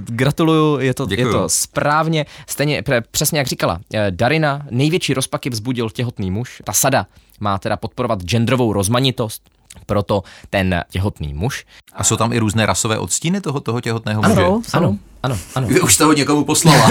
Gratuluju, 0.00 0.78
je 0.80 0.94
to, 0.94 1.06
je 1.10 1.26
to 1.26 1.48
správně. 1.48 2.26
Stejně, 2.46 2.82
pre, 2.82 3.00
přesně 3.00 3.38
jak 3.38 3.46
říkala, 3.46 3.78
eh, 3.94 4.06
Darina, 4.10 4.62
největší 4.70 5.14
rozpaky 5.14 5.50
vzbudil 5.50 5.90
těhotný 5.90 6.30
muž. 6.30 6.62
Ta 6.64 6.72
sada 6.72 7.06
má 7.40 7.58
teda 7.58 7.76
podporovat 7.76 8.22
genderovou 8.22 8.72
rozmanitost, 8.72 9.42
proto 9.86 10.22
ten 10.50 10.84
těhotný 10.90 11.34
muž. 11.34 11.64
A 11.92 12.04
jsou 12.04 12.16
tam 12.16 12.32
i 12.32 12.38
různé 12.38 12.66
rasové 12.66 12.98
odstíny 12.98 13.40
toho, 13.40 13.60
toho 13.60 13.80
těhotného 13.80 14.22
muže? 14.22 14.40
Ano, 14.44 14.62
jsou. 14.68 14.76
Ano, 14.76 14.96
ano, 15.22 15.38
ano. 15.54 15.66
Vy 15.68 15.80
už 15.80 15.94
jste 15.94 16.04
ho 16.04 16.12
někomu 16.12 16.44
poslala. 16.44 16.90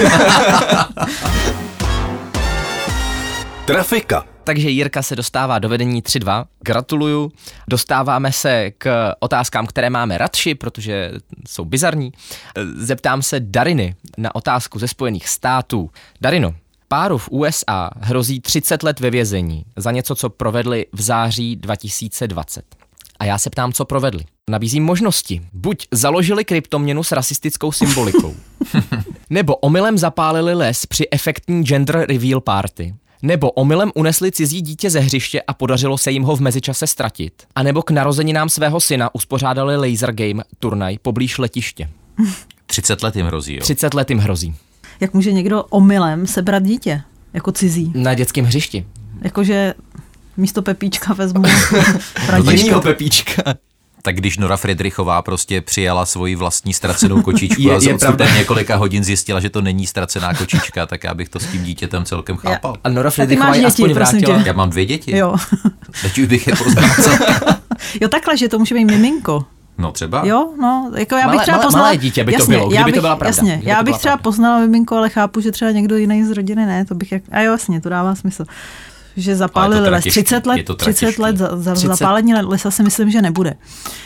Trafika. 3.64 4.24
Takže 4.48 4.70
Jirka 4.70 5.02
se 5.02 5.16
dostává 5.16 5.58
do 5.58 5.68
vedení 5.68 6.02
3-2. 6.02 6.44
Gratuluju. 6.60 7.32
Dostáváme 7.68 8.32
se 8.32 8.70
k 8.78 9.12
otázkám, 9.20 9.66
které 9.66 9.90
máme 9.90 10.18
radši, 10.18 10.54
protože 10.54 11.12
jsou 11.48 11.64
bizarní. 11.64 12.12
Zeptám 12.76 13.22
se 13.22 13.40
Dariny 13.40 13.94
na 14.18 14.34
otázku 14.34 14.78
ze 14.78 14.88
Spojených 14.88 15.28
států. 15.28 15.90
Darino, 16.20 16.54
páru 16.88 17.18
v 17.18 17.28
USA 17.30 17.90
hrozí 18.00 18.40
30 18.40 18.82
let 18.82 19.00
ve 19.00 19.10
vězení 19.10 19.64
za 19.76 19.90
něco, 19.90 20.14
co 20.14 20.30
provedli 20.30 20.86
v 20.92 21.00
září 21.00 21.56
2020. 21.56 22.64
A 23.18 23.24
já 23.24 23.38
se 23.38 23.50
ptám, 23.50 23.72
co 23.72 23.84
provedli. 23.84 24.24
Nabízím 24.50 24.84
možnosti. 24.84 25.42
Buď 25.52 25.86
založili 25.90 26.44
kryptoměnu 26.44 27.02
s 27.02 27.12
rasistickou 27.12 27.72
symbolikou, 27.72 28.34
nebo 29.30 29.56
omylem 29.56 29.98
zapálili 29.98 30.54
les 30.54 30.86
při 30.86 31.08
efektní 31.10 31.64
gender 31.64 32.06
reveal 32.08 32.40
party, 32.40 32.94
nebo 33.22 33.50
omylem 33.50 33.90
unesli 33.94 34.32
cizí 34.32 34.62
dítě 34.62 34.90
ze 34.90 35.00
hřiště 35.00 35.42
a 35.42 35.54
podařilo 35.54 35.98
se 35.98 36.10
jim 36.10 36.22
ho 36.22 36.36
v 36.36 36.40
mezičase 36.40 36.86
ztratit, 36.86 37.32
a 37.54 37.62
nebo 37.62 37.82
k 37.82 37.90
narozeninám 37.90 38.48
svého 38.48 38.80
syna 38.80 39.14
uspořádali 39.14 39.76
laser 39.76 40.12
game 40.12 40.42
turnaj 40.58 40.98
poblíž 41.02 41.38
letiště. 41.38 41.90
30 42.66 43.02
let 43.02 43.16
jim 43.16 43.26
hrozí, 43.26 43.54
jo. 43.54 43.60
30 43.60 43.94
let 43.94 44.10
jim 44.10 44.18
hrozí. 44.18 44.54
Jak 45.00 45.14
může 45.14 45.32
někdo 45.32 45.64
omylem 45.64 46.26
sebrat 46.26 46.62
dítě, 46.62 47.02
jako 47.32 47.52
cizí? 47.52 47.92
Na 47.94 48.14
dětském 48.14 48.44
hřišti. 48.44 48.86
Jakože 49.22 49.74
místo 50.36 50.62
Pepíčka 50.62 51.14
vezmu. 51.14 51.42
Jinýho 52.50 52.80
Pepíčka. 52.80 53.42
Tak 54.02 54.16
když 54.16 54.38
Nora 54.38 54.56
Friedrichová 54.56 55.22
prostě 55.22 55.60
přijala 55.60 56.06
svoji 56.06 56.34
vlastní 56.36 56.74
ztracenou 56.74 57.22
kočičku 57.28 57.62
Je- 57.62 57.76
a 57.76 57.78
je 57.82 57.94
odstupem 57.94 58.34
několika 58.36 58.76
hodin 58.76 59.04
zjistila, 59.04 59.40
že 59.40 59.50
to 59.50 59.60
není 59.60 59.86
ztracená 59.86 60.34
kočička, 60.34 60.86
tak 60.86 61.04
já 61.04 61.14
bych 61.14 61.28
to 61.28 61.40
s 61.40 61.46
tím 61.46 61.64
dítětem 61.64 62.04
celkem 62.04 62.36
chápal. 62.36 62.76
A 62.84 62.88
Nora 62.88 63.10
Friedrichová 63.10 63.54
děti, 63.54 63.66
aspoň 63.66 63.92
vrátila. 63.92 64.38
tě. 64.42 64.46
Já 64.48 64.52
mám 64.52 64.70
dvě 64.70 64.86
děti. 64.86 65.16
Jo. 65.16 65.36
Teď 66.02 66.18
už 66.18 66.26
bych 66.26 66.46
je 66.46 66.56
poznal. 66.56 66.84
jo, 68.00 68.08
takhle, 68.08 68.36
že 68.36 68.48
to 68.48 68.58
může 68.58 68.74
být 68.74 68.84
miminko. 68.84 69.44
No 69.78 69.92
třeba. 69.92 70.22
Jo, 70.26 70.48
no, 70.60 70.90
jako 70.96 71.14
já 71.14 71.28
bych 71.28 71.36
Malé- 71.38 71.42
třeba 71.42 71.56
malé- 71.58 71.62
poznala... 71.64 71.84
malé 71.86 71.96
dítě 71.96 72.24
by 72.24 72.32
to 72.32 72.38
jasně, 72.38 72.56
bylo, 72.56 72.72
já 72.72 72.82
kdyby 72.82 72.92
to 72.92 72.96
bych, 72.96 73.00
byla 73.02 73.16
pravda, 73.16 73.28
Jasně, 73.36 73.60
já 73.64 73.78
to 73.78 73.84
bych 73.84 73.98
třeba 73.98 74.12
pravda. 74.16 74.22
poznala 74.22 74.58
miminko, 74.58 74.96
ale 74.96 75.08
chápu, 75.08 75.40
že 75.40 75.52
třeba 75.52 75.70
někdo 75.70 75.96
jiný 75.96 76.24
z 76.24 76.30
rodiny 76.30 76.66
ne, 76.66 76.84
to 76.84 76.94
bych 76.94 77.12
jak... 77.12 77.22
A 77.30 77.40
jo, 77.40 77.52
jasně, 77.52 77.80
to 77.80 77.88
dává 77.88 78.14
smysl. 78.14 78.44
Že 79.18 79.36
zapálili 79.36 79.80
les. 79.80 79.88
tratišký, 79.88 80.22
30 80.22 80.46
let, 80.46 80.56
je 80.56 80.64
to 80.64 80.74
30 80.74 81.00
tratišký. 81.00 81.22
let 81.22 81.36
za, 81.36 81.48
za 81.56 81.74
30. 81.74 81.86
zapálení 81.88 82.34
lesa 82.34 82.70
si 82.70 82.82
myslím, 82.82 83.10
že 83.10 83.22
nebude. 83.22 83.54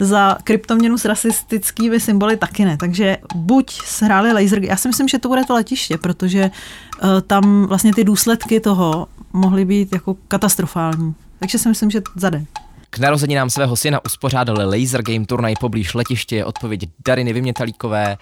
Za 0.00 0.38
kryptoměnu 0.44 0.98
s 0.98 1.04
rasistickými 1.04 2.00
symboly 2.00 2.36
taky 2.36 2.64
ne. 2.64 2.76
Takže 2.76 3.18
buď 3.34 3.80
sehráli 3.84 4.32
laser, 4.32 4.64
já 4.64 4.76
si 4.76 4.88
myslím, 4.88 5.08
že 5.08 5.18
to 5.18 5.28
bude 5.28 5.44
to 5.44 5.54
letiště, 5.54 5.98
protože 5.98 6.50
uh, 6.50 7.20
tam 7.26 7.66
vlastně 7.66 7.94
ty 7.94 8.04
důsledky 8.04 8.60
toho 8.60 9.06
mohly 9.32 9.64
být 9.64 9.92
jako 9.92 10.16
katastrofální. 10.28 11.14
Takže 11.38 11.58
si 11.58 11.68
myslím, 11.68 11.90
že 11.90 12.02
zade. 12.16 12.44
K 12.90 12.98
narozeninám 12.98 13.50
svého 13.50 13.76
syna 13.76 14.04
uspořádali 14.04 14.80
laser 14.80 15.02
game 15.02 15.26
turnaj 15.26 15.54
poblíž 15.60 15.94
letiště 15.94 16.36
je 16.36 16.44
odpověď 16.44 16.80
Dariny 17.06 17.32
Vymětalíkové. 17.32 18.16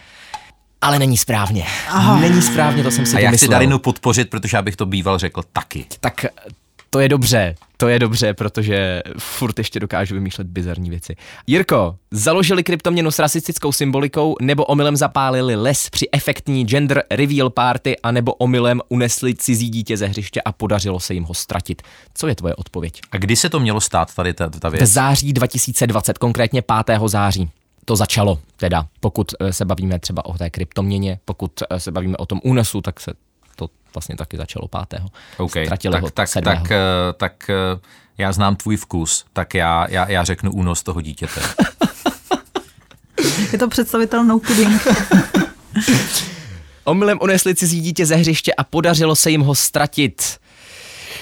Ale 0.80 0.98
není 0.98 1.16
správně. 1.16 1.64
Aha. 1.88 2.20
Není 2.20 2.42
správně, 2.42 2.82
to 2.82 2.90
jsem 2.90 3.06
si 3.06 3.16
A 3.16 3.20
já 3.20 3.30
chci. 3.30 3.48
Darinu 3.48 3.78
podpořit, 3.78 4.30
protože 4.30 4.56
já 4.56 4.62
bych 4.62 4.76
to 4.76 4.86
býval 4.86 5.18
řekl 5.18 5.42
taky. 5.52 5.86
Tak 6.00 6.24
to 6.90 7.00
je 7.00 7.08
dobře, 7.08 7.54
to 7.76 7.88
je 7.88 7.98
dobře, 7.98 8.34
protože 8.34 9.02
furt 9.18 9.58
ještě 9.58 9.80
dokážu 9.80 10.14
vymýšlet 10.14 10.46
bizarní 10.46 10.90
věci. 10.90 11.16
Jirko, 11.46 11.96
založili 12.10 12.62
kryptoměnu 12.62 13.10
s 13.10 13.18
rasistickou 13.18 13.72
symbolikou, 13.72 14.36
nebo 14.40 14.64
omylem 14.64 14.96
zapálili 14.96 15.56
les 15.56 15.90
při 15.90 16.08
efektní 16.12 16.64
gender 16.64 17.02
reveal 17.10 17.50
party, 17.50 17.96
a 18.02 18.10
nebo 18.12 18.34
omylem 18.34 18.80
unesli 18.88 19.34
cizí 19.34 19.70
dítě 19.70 19.96
ze 19.96 20.06
hřiště 20.06 20.42
a 20.42 20.52
podařilo 20.52 21.00
se 21.00 21.14
jim 21.14 21.24
ho 21.24 21.34
ztratit. 21.34 21.82
Co 22.14 22.26
je 22.28 22.34
tvoje 22.34 22.54
odpověď? 22.54 23.00
A 23.12 23.16
kdy 23.16 23.36
se 23.36 23.48
to 23.48 23.60
mělo 23.60 23.80
stát, 23.80 24.14
tady 24.14 24.34
ta, 24.34 24.48
ta 24.50 24.68
V 24.68 24.72
věc? 24.72 24.90
září 24.90 25.32
2020, 25.32 26.18
konkrétně 26.18 26.62
5. 26.86 26.98
září. 27.06 27.50
To 27.84 27.96
začalo, 27.96 28.38
teda, 28.56 28.86
pokud 29.00 29.32
eh, 29.40 29.52
se 29.52 29.64
bavíme 29.64 29.98
třeba 29.98 30.24
o 30.24 30.38
té 30.38 30.50
kryptoměně, 30.50 31.18
pokud 31.24 31.52
eh, 31.70 31.80
se 31.80 31.92
bavíme 31.92 32.16
o 32.16 32.26
tom 32.26 32.40
únesu, 32.44 32.80
tak 32.80 33.00
se 33.00 33.12
vlastně 33.94 34.16
taky 34.16 34.36
začalo 34.36 34.68
5. 34.88 35.02
OK, 35.36 35.50
Ztratili 35.50 35.92
tak, 35.92 36.02
ho 36.02 36.10
tak, 36.10 36.28
7. 36.28 36.44
tak, 36.44 36.70
eh, 36.70 36.78
tak 37.16 37.50
eh, 37.50 37.80
já 38.18 38.32
znám 38.32 38.56
tvůj 38.56 38.76
vkus, 38.76 39.24
tak 39.32 39.54
já, 39.54 39.86
já, 39.90 40.10
já 40.10 40.24
řeknu 40.24 40.52
únos 40.52 40.82
toho 40.82 41.00
dítěte. 41.00 41.40
Je 43.52 43.58
to 43.58 43.68
představitel 43.68 44.24
no 44.24 44.38
pudding. 44.38 44.86
Omylem 46.84 47.18
unesli 47.22 47.54
cizí 47.54 47.80
dítě 47.80 48.06
ze 48.06 48.16
hřiště 48.16 48.54
a 48.54 48.64
podařilo 48.64 49.16
se 49.16 49.30
jim 49.30 49.40
ho 49.40 49.54
ztratit. 49.54 50.38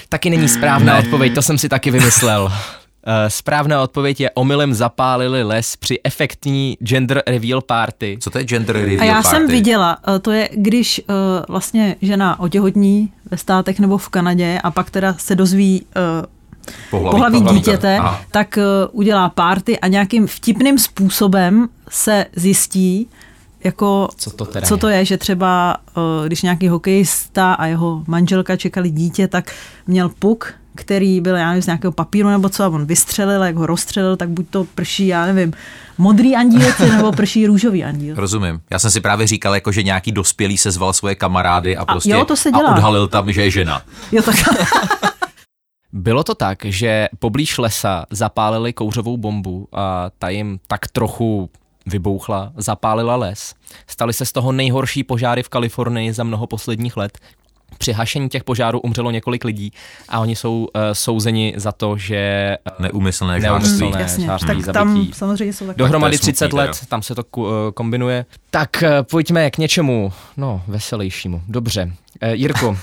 Taky 0.09 0.29
není 0.29 0.49
správná 0.49 0.97
odpověď, 0.97 1.35
to 1.35 1.41
jsem 1.41 1.57
si 1.57 1.69
taky 1.69 1.91
vymyslel. 1.91 2.53
Eh, 3.05 3.29
Správná 3.29 3.81
odpověď 3.81 4.19
je 4.21 4.31
omylem 4.31 4.73
zapálili 4.73 5.43
les 5.43 5.75
při 5.75 5.99
efektní 6.03 6.77
gender 6.81 7.23
reveal 7.27 7.61
party. 7.61 8.17
Co 8.21 8.29
to 8.29 8.37
je 8.37 8.43
gender 8.43 8.75
reveal 8.75 9.01
A 9.01 9.03
já 9.03 9.13
party? 9.13 9.27
jsem 9.29 9.47
viděla, 9.47 9.97
eh, 10.15 10.19
to 10.19 10.31
je, 10.31 10.49
když 10.53 11.01
uh, 11.09 11.15
vlastně 11.49 11.95
žena 12.01 12.39
otěhotní 12.39 13.11
ve 13.31 13.37
státech 13.37 13.79
nebo 13.79 13.97
v 13.97 14.09
Kanadě 14.09 14.59
a 14.63 14.71
pak 14.71 14.89
teda 14.89 15.13
se 15.17 15.35
dozví 15.35 15.85
uh, 16.21 16.25
Pohlaví- 16.91 17.11
pohlaví 17.11 17.41
dítěte, 17.41 17.97
aha. 17.97 18.21
tak 18.31 18.57
uh, 18.57 18.99
udělá 18.99 19.29
párty 19.29 19.79
a 19.79 19.87
nějakým 19.87 20.27
vtipným 20.27 20.77
způsobem 20.79 21.69
se 21.89 22.25
zjistí, 22.35 23.07
jako, 23.63 24.09
Co 24.17 24.29
to 24.31 24.45
teda 24.45 24.67
co 24.67 24.73
je? 24.73 24.77
to 24.79 24.87
je, 24.87 25.05
že 25.05 25.17
třeba, 25.17 25.77
když 26.25 26.41
nějaký 26.41 26.67
hokejista 26.67 27.53
a 27.53 27.65
jeho 27.65 28.03
manželka 28.07 28.55
čekali 28.55 28.89
dítě, 28.89 29.27
tak 29.27 29.51
měl 29.87 30.09
puk, 30.09 30.53
který 30.79 31.21
byl, 31.21 31.35
já 31.35 31.47
nevím, 31.47 31.61
z 31.61 31.65
nějakého 31.65 31.91
papíru 31.91 32.29
nebo 32.29 32.49
co, 32.49 32.63
a 32.63 32.67
on 32.67 32.85
vystřelil, 32.85 33.43
a 33.43 33.45
jak 33.45 33.55
ho 33.55 33.65
rozstřelil, 33.65 34.17
tak 34.17 34.29
buď 34.29 34.45
to 34.49 34.63
prší, 34.75 35.07
já 35.07 35.25
nevím, 35.25 35.53
modrý 35.97 36.35
andílci 36.35 36.89
nebo 36.89 37.11
prší 37.11 37.47
růžový 37.47 37.83
andíl. 37.83 38.15
Rozumím. 38.15 38.61
Já 38.69 38.79
jsem 38.79 38.91
si 38.91 39.01
právě 39.01 39.27
říkal, 39.27 39.55
jako, 39.55 39.71
že 39.71 39.83
nějaký 39.83 40.11
dospělý 40.11 40.57
se 40.57 40.71
zval 40.71 40.93
svoje 40.93 41.15
kamarády 41.15 41.77
a 41.77 41.85
prostě 41.85 42.09
jo, 42.09 42.25
to 42.25 42.35
se 42.35 42.49
a 42.49 42.57
dělá. 42.57 42.71
odhalil 42.71 43.07
tam, 43.07 43.31
že 43.31 43.41
je 43.41 43.51
žena. 43.51 43.81
Jo, 44.11 44.21
tak 44.21 44.35
Bylo 45.93 46.23
to 46.23 46.35
tak, 46.35 46.65
že 46.65 47.07
poblíž 47.19 47.57
lesa 47.57 48.05
zapálili 48.11 48.73
kouřovou 48.73 49.17
bombu 49.17 49.67
a 49.73 50.09
ta 50.19 50.29
jim 50.29 50.59
tak 50.67 50.87
trochu 50.87 51.49
vybouchla, 51.85 52.51
zapálila 52.57 53.15
les. 53.15 53.53
Staly 53.87 54.13
se 54.13 54.25
z 54.25 54.31
toho 54.31 54.51
nejhorší 54.51 55.03
požáry 55.03 55.43
v 55.43 55.49
Kalifornii 55.49 56.13
za 56.13 56.23
mnoho 56.23 56.47
posledních 56.47 56.97
let. 56.97 57.17
Při 57.79 57.91
hašení 57.91 58.29
těch 58.29 58.43
požárů 58.43 58.79
umřelo 58.79 59.11
několik 59.11 59.45
lidí 59.45 59.71
a 60.09 60.19
oni 60.19 60.35
jsou 60.35 60.67
uh, 60.75 60.81
souzeni 60.93 61.53
za 61.57 61.71
to, 61.71 61.97
že 61.97 62.57
Neumyslné 62.79 63.39
Neumyslné. 63.39 63.41
žárství. 63.41 63.91
Ne, 63.91 64.01
jasně, 64.01 64.25
žárství, 64.25 64.63
tak 64.63 64.73
tam 64.73 64.93
zabití. 64.95 65.13
samozřejmě 65.13 65.53
jsou 65.53 65.65
takové. 65.65 65.77
dohromady 65.77 66.17
smutný 66.17 66.33
30 66.33 66.47
teda. 66.49 66.63
let, 66.63 66.79
tam 66.89 67.01
se 67.01 67.15
to 67.15 67.23
ku- 67.23 67.47
eh, 67.47 67.71
kombinuje. 67.71 68.25
Tak 68.49 68.83
eh, 68.83 69.03
pojďme 69.03 69.51
k 69.51 69.57
něčemu, 69.57 70.13
no, 70.37 70.61
veselějšímu. 70.67 71.41
Dobře. 71.47 71.93
Eh, 72.21 72.35
Jirko, 72.35 72.77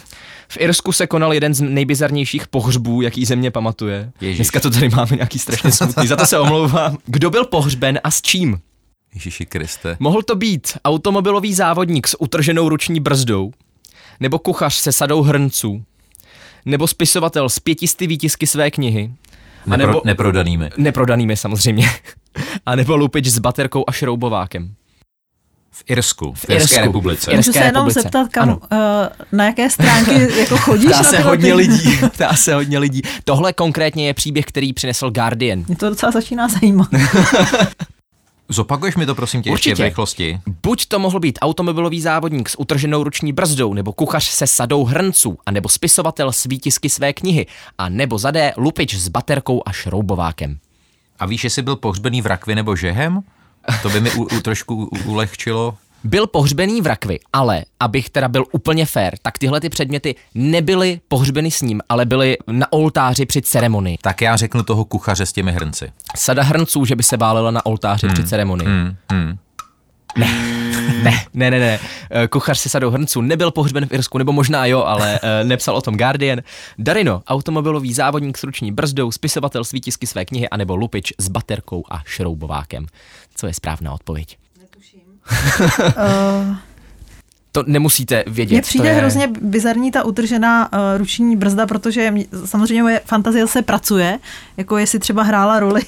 v 0.49 0.57
Irsku 0.61 0.93
se 0.93 1.07
konal 1.07 1.33
jeden 1.35 1.55
z 1.55 1.61
nejbizarnějších 1.61 2.49
pohřbů, 2.49 3.03
jaký 3.03 3.25
země 3.25 3.50
pamatuje. 3.50 4.12
Ježiš. 4.21 4.37
Dneska 4.37 4.61
to 4.61 4.71
tady 4.71 4.88
máme 4.88 5.17
nějaký 5.17 5.38
strašně 5.38 5.73
smutný, 5.73 6.07
za 6.07 6.17
to 6.17 6.26
se 6.26 6.38
omlouvám. 6.38 6.97
Kdo 7.07 7.31
byl 7.31 7.45
pohřben 7.45 8.00
a 8.05 8.11
s 8.11 8.23
čím? 8.23 8.59
Ježiši 9.15 9.47
Kriste. 9.47 9.97
Mohl 10.00 10.23
to 10.23 10.37
být 10.37 10.73
automobilový 10.85 11.55
závodník 11.55 12.09
s 12.09 12.21
utrženou 12.21 12.69
ruční 12.69 13.00
brzdou, 13.00 13.50
nebo 14.20 14.38
kuchař 14.38 14.75
se 14.75 14.92
sadou 14.92 15.23
hrnců, 15.23 15.82
nebo 16.64 16.87
spisovatel 16.87 17.49
s 17.49 17.58
pětisty 17.58 18.06
výtisky 18.06 18.46
své 18.46 18.70
knihy, 18.70 19.11
a 19.66 19.70
Nepro, 19.70 19.87
nebo 19.87 20.02
neprodanými. 20.04 20.70
neprodanými 20.76 21.37
samozřejmě, 21.37 21.90
a 22.66 22.76
nebo 22.76 22.96
lupič 22.96 23.26
s 23.26 23.38
baterkou 23.38 23.85
a 23.87 23.92
šroubovákem. 23.92 24.75
V 25.70 25.85
Irsku, 25.87 26.32
v, 26.32 26.38
V 26.44 26.50
Irské 26.50 26.75
Irsku. 26.75 26.87
republice. 26.87 27.30
Irské 27.32 27.37
Můžu 27.37 27.52
se 27.52 27.58
jenom 27.58 27.75
republice. 27.75 28.00
zeptat, 28.02 28.28
kam, 28.28 28.49
Ano. 28.49 28.58
uh, 28.58 29.38
na 29.38 29.44
jaké 29.44 29.70
stránky 29.70 30.38
jako 30.40 30.56
chodíš 30.56 30.87
Ptá 30.90 31.02
se 31.02 31.18
hodně 31.18 31.54
lidí, 31.54 31.99
ptá 32.12 32.35
se 32.37 32.54
hodně 32.54 32.78
lidí. 32.78 33.02
Tohle 33.25 33.52
konkrétně 33.52 34.06
je 34.06 34.14
příběh, 34.14 34.44
který 34.44 34.73
přinesl 34.73 35.11
Guardian. 35.11 35.64
Mě 35.68 35.76
to 35.76 35.88
docela 35.88 36.12
začíná 36.12 36.49
zajímat. 36.49 36.88
Zopakuješ 38.49 38.97
mi 38.97 39.07
to 39.07 39.15
prosím 39.15 39.43
tě 39.43 39.50
ještě 39.50 39.71
v 39.71 39.73
Určitě. 39.73 39.85
rychlosti. 39.85 40.41
Buď 40.62 40.87
to 40.87 40.99
mohl 40.99 41.21
být 41.21 41.38
automobilový 41.43 42.00
závodník 42.00 42.49
s 42.49 42.59
utrženou 42.61 43.05
ruční 43.05 43.33
brzdou, 43.33 43.75
nebo 43.75 43.93
kuchař 43.93 44.25
se 44.25 44.47
sadou 44.47 44.85
hrnců, 44.85 45.38
a 45.47 45.50
nebo 45.50 45.69
spisovatel 45.69 46.33
s 46.33 46.45
výtisky 46.45 46.88
své 46.91 47.12
knihy, 47.12 47.47
a 47.79 47.88
nebo 47.88 48.19
zadé 48.19 48.53
lupič 48.57 48.95
s 48.95 49.09
baterkou 49.09 49.62
a 49.67 49.73
šroubovákem. 49.73 50.59
A 51.19 51.26
víš, 51.26 51.45
jestli 51.45 51.62
byl 51.62 51.76
pohřbený 51.76 52.23
v 52.23 52.26
rakvi 52.26 52.55
nebo 52.55 52.76
žehem? 52.76 53.21
To 53.83 53.91
by 53.91 54.00
mi 54.00 54.11
u, 54.12 54.23
u, 54.23 54.41
trošku 54.41 54.75
u, 54.75 55.11
ulehčilo. 55.11 55.75
Byl 56.07 56.27
pohřbený 56.27 56.83
v 56.83 56.87
rakvi, 56.87 57.19
ale 57.33 57.65
abych 57.81 58.11
teda 58.11 58.29
byl 58.29 58.45
úplně 58.53 58.87
fair, 58.87 59.15
tak 59.23 59.39
tyhle 59.39 59.61
ty 59.61 59.69
předměty 59.69 60.15
nebyly 60.35 61.01
pohřbeny 61.09 61.51
s 61.51 61.63
ním, 61.63 61.81
ale 61.89 62.05
byly 62.05 62.37
na 62.47 62.73
oltáři 62.73 63.27
při 63.27 63.43
ceremonii. 63.43 63.99
Tak 64.03 64.21
já 64.21 64.37
řeknu 64.37 64.63
toho 64.63 64.85
kuchaře 64.85 65.27
s 65.27 65.33
těmi 65.33 65.53
hrnci. 65.53 65.93
Sada 66.17 66.43
hrnců, 66.43 66.85
že 66.85 66.97
by 66.97 67.03
se 67.03 67.17
válila 67.17 67.51
na 67.51 67.67
oltáři 67.67 68.09
při 68.09 68.25
ceremonii. 68.25 68.69
Hmm, 68.69 68.97
hmm. 69.13 69.39
Ne, 71.03 71.25
ne, 71.35 71.51
ne, 71.51 71.59
ne. 71.61 71.79
Eh, 72.11 72.29
Kuchař 72.29 72.59
se 72.59 72.69
sadou 72.69 72.91
hrnců 72.91 73.21
nebyl 73.21 73.51
pohřben 73.51 73.87
v 73.87 73.93
Irsku, 73.93 74.19
nebo 74.19 74.33
možná 74.33 74.67
jo, 74.67 74.83
ale 74.83 75.21
eh, 75.23 75.45
nepsal 75.45 75.77
o 75.77 75.81
tom 75.81 75.97
Guardian. 75.97 76.39
Darino, 76.79 77.23
automobilový 77.29 77.93
závodník 77.93 78.39
s 78.39 78.45
ruční 78.45 78.73
brzdou, 78.73 79.13
spisovatel 79.13 79.65
s 79.65 79.73
výtisky 79.73 80.07
své 80.07 80.25
knihy, 80.25 80.49
anebo 80.49 80.77
lupič 80.77 81.13
s 81.19 81.29
baterkou 81.29 81.85
a 81.91 82.03
šroubovákem. 82.05 82.87
Co 83.35 83.47
je 83.47 83.55
správná 83.55 83.93
odpověď? 83.93 84.37
Uh, 85.71 86.56
To 87.52 87.64
nemusíte 87.66 88.25
vědět. 88.26 88.54
Mně 88.54 88.62
to 88.62 88.66
přijde 88.66 88.88
je... 88.88 88.95
hrozně 88.95 89.28
bizarní 89.40 89.90
ta 89.92 90.04
utržená 90.04 90.72
uh, 90.72 90.79
ruční 90.98 91.37
brzda, 91.37 91.66
protože 91.66 92.11
mě, 92.11 92.24
samozřejmě 92.44 92.83
moje 92.83 93.01
fantazie 93.05 93.46
se 93.46 93.62
pracuje, 93.62 94.18
jako 94.57 94.79
jestli 94.79 94.98
třeba 94.98 95.22
hrála 95.22 95.61
roli 95.61 95.81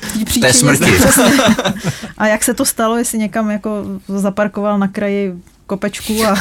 v 0.00 0.18
té 0.18 0.24
příčině. 0.24 0.52
smrti. 0.52 0.92
Přesně. 0.92 1.32
A 2.18 2.26
jak 2.26 2.44
se 2.44 2.54
to 2.54 2.64
stalo, 2.64 2.96
jestli 2.96 3.18
někam 3.18 3.50
jako 3.50 3.70
zaparkoval 4.08 4.78
na 4.78 4.88
kraji 4.88 5.34
kopečku 5.66 6.24
a, 6.26 6.30
a 6.30 6.36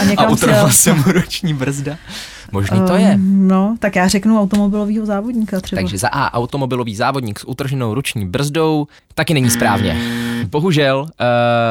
A 0.00 0.04
někam 0.04 0.32
utrhla 0.32 0.70
sjel. 0.70 0.70
se 0.72 0.92
mu 1.00 1.12
roční 1.12 1.54
brzda. 1.54 1.96
Možný 2.52 2.80
to 2.86 2.94
je. 2.94 3.14
Um, 3.14 3.36
No, 3.48 3.76
tak 3.78 3.96
já 3.96 4.08
řeknu 4.08 4.40
automobilového 4.40 5.06
závodníka 5.06 5.60
třeba. 5.60 5.80
Takže 5.80 5.98
za 5.98 6.08
A 6.08 6.34
automobilový 6.34 6.96
závodník 6.96 7.38
s 7.38 7.48
utrženou 7.48 7.94
ruční 7.94 8.26
brzdou 8.26 8.86
taky 9.14 9.34
není 9.34 9.50
správně. 9.50 9.96
Bohužel, 10.50 11.00
uh, 11.00 11.06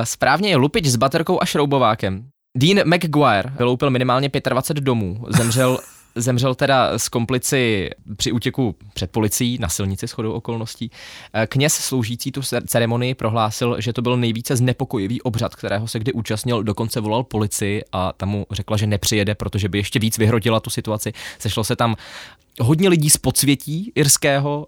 správně 0.03 0.49
je 0.49 0.55
lupič 0.55 0.85
s 0.85 0.95
baterkou 0.95 1.41
a 1.41 1.45
šroubovákem. 1.45 2.25
Dean 2.57 2.87
McGuire 2.87 3.49
vyloupil 3.57 3.89
minimálně 3.89 4.29
25 4.49 4.83
domů, 4.83 5.25
zemřel 5.29 5.79
Zemřel 6.15 6.55
teda 6.55 6.99
s 6.99 7.09
komplici 7.09 7.89
při 8.15 8.31
útěku 8.31 8.75
před 8.93 9.11
policií 9.11 9.57
na 9.61 9.69
silnici 9.69 10.07
shodou 10.07 10.31
okolností. 10.31 10.91
Eh, 11.33 11.47
Kněz 11.47 11.73
sloužící 11.73 12.31
tu 12.31 12.39
cer- 12.39 12.63
ceremonii 12.67 13.15
prohlásil, 13.15 13.81
že 13.81 13.93
to 13.93 14.01
byl 14.01 14.17
nejvíce 14.17 14.55
znepokojivý 14.55 15.21
obřad, 15.21 15.55
kterého 15.55 15.87
se 15.87 15.99
kdy 15.99 16.13
účastnil, 16.13 16.63
dokonce 16.63 16.99
volal 16.99 17.23
policii 17.23 17.83
a 17.91 18.13
tam 18.13 18.29
mu 18.29 18.45
řekla, 18.51 18.77
že 18.77 18.87
nepřijede, 18.87 19.35
protože 19.35 19.69
by 19.69 19.77
ještě 19.77 19.99
víc 19.99 20.17
vyhrotila 20.17 20.59
tu 20.59 20.69
situaci. 20.69 21.13
Sešlo 21.39 21.63
se 21.63 21.75
tam 21.75 21.95
hodně 22.61 22.89
lidí 22.89 23.09
z 23.09 23.17
podsvětí 23.17 23.91
irského, 23.95 24.67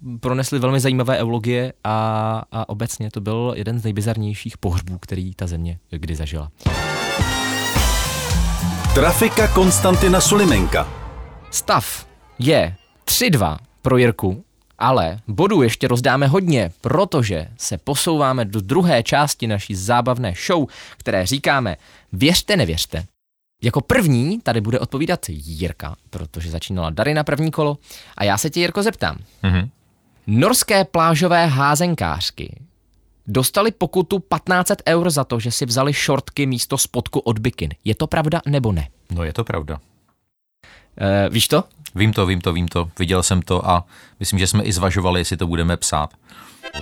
uh, 0.00 0.18
pronesli 0.20 0.58
velmi 0.58 0.80
zajímavé 0.80 1.18
eulogie 1.18 1.72
a, 1.84 2.42
a 2.52 2.68
obecně 2.68 3.10
to 3.10 3.20
byl 3.20 3.54
jeden 3.56 3.78
z 3.78 3.84
nejbizarnějších 3.84 4.58
pohřbů, 4.58 4.98
který 4.98 5.34
ta 5.34 5.46
země 5.46 5.78
kdy 5.90 6.16
zažila. 6.16 6.50
Trafika 8.94 9.48
Konstantina 9.48 10.20
Sulimenka. 10.20 10.88
Stav 11.50 12.06
je 12.38 12.74
3-2 13.04 13.56
pro 13.82 13.96
Jirku, 13.96 14.44
ale 14.78 15.20
bodů 15.28 15.62
ještě 15.62 15.88
rozdáme 15.88 16.26
hodně, 16.26 16.70
protože 16.80 17.48
se 17.58 17.78
posouváme 17.78 18.44
do 18.44 18.60
druhé 18.60 19.02
části 19.02 19.46
naší 19.46 19.74
zábavné 19.74 20.34
show, 20.46 20.68
které 20.96 21.26
říkáme 21.26 21.76
Věřte, 22.12 22.56
nevěřte. 22.56 23.04
Jako 23.62 23.80
první 23.80 24.40
tady 24.40 24.60
bude 24.60 24.78
odpovídat 24.78 25.20
Jirka, 25.28 25.96
protože 26.10 26.50
začínala 26.50 26.90
Darina 26.90 27.24
první 27.24 27.50
kolo 27.50 27.78
a 28.16 28.24
já 28.24 28.38
se 28.38 28.50
tě, 28.50 28.60
Jirko, 28.60 28.82
zeptám. 28.82 29.16
Mhm. 29.42 29.68
Norské 30.26 30.84
plážové 30.84 31.46
házenkářky 31.46 32.60
dostali 33.28 33.70
pokutu 33.70 34.18
1500 34.18 34.82
eur 34.88 35.10
za 35.10 35.24
to, 35.24 35.40
že 35.40 35.50
si 35.50 35.66
vzali 35.66 35.92
šortky 35.92 36.46
místo 36.46 36.78
spodku 36.78 37.20
od 37.20 37.38
bikin. 37.38 37.70
Je 37.84 37.94
to 37.94 38.06
pravda 38.06 38.40
nebo 38.46 38.72
ne? 38.72 38.88
No 39.10 39.24
je 39.24 39.32
to 39.32 39.44
pravda. 39.44 39.80
E, 41.00 41.28
víš 41.28 41.48
to? 41.48 41.64
Vím 41.94 42.12
to, 42.12 42.26
vím 42.26 42.40
to, 42.40 42.52
vím 42.52 42.68
to. 42.68 42.90
Viděl 42.98 43.22
jsem 43.22 43.42
to 43.42 43.70
a 43.70 43.84
myslím, 44.20 44.38
že 44.38 44.46
jsme 44.46 44.62
i 44.64 44.72
zvažovali, 44.72 45.20
jestli 45.20 45.36
to 45.36 45.46
budeme 45.46 45.76
psát. 45.76 46.10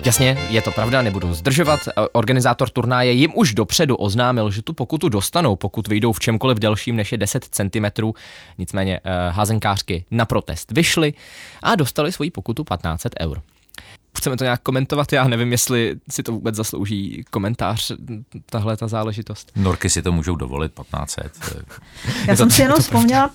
Jasně, 0.05 0.37
je 0.49 0.61
to 0.61 0.71
pravda, 0.71 1.01
nebudu 1.01 1.33
zdržovat. 1.33 1.79
E, 1.87 1.91
Organizátor 2.11 2.69
turnáje 2.69 3.11
jim 3.11 3.31
už 3.35 3.53
dopředu 3.53 3.95
oznámil, 3.95 4.51
že 4.51 4.61
tu 4.61 4.73
pokutu 4.73 5.09
dostanou, 5.09 5.55
pokud 5.55 5.87
vyjdou 5.87 6.11
v 6.11 6.19
čemkoliv 6.19 6.57
delším 6.57 6.95
než 6.95 7.11
je 7.11 7.17
10 7.17 7.47
cm. 7.51 8.11
Nicméně 8.57 8.99
eh, 9.03 9.29
házenkářky 9.29 10.05
na 10.11 10.25
protest 10.25 10.71
vyšly 10.71 11.13
a 11.63 11.75
dostali 11.75 12.11
svoji 12.11 12.31
pokutu 12.31 12.63
1500 12.63 13.15
eur. 13.19 13.41
Chceme 14.17 14.37
to 14.37 14.43
nějak 14.43 14.61
komentovat? 14.61 15.13
Já 15.13 15.27
nevím, 15.27 15.51
jestli 15.51 15.95
si 16.09 16.23
to 16.23 16.31
vůbec 16.31 16.55
zaslouží 16.55 17.23
komentář, 17.29 17.91
tahle 18.45 18.77
ta 18.77 18.87
záležitost. 18.87 19.51
Norky 19.55 19.89
si 19.89 20.01
to 20.01 20.11
můžou 20.11 20.35
dovolit 20.35 20.71
1500. 20.71 21.31
Já 22.27 22.35
jsem 22.35 22.51
si 22.51 22.61
jenom 22.61 22.79
vzpomněla, 22.79 23.31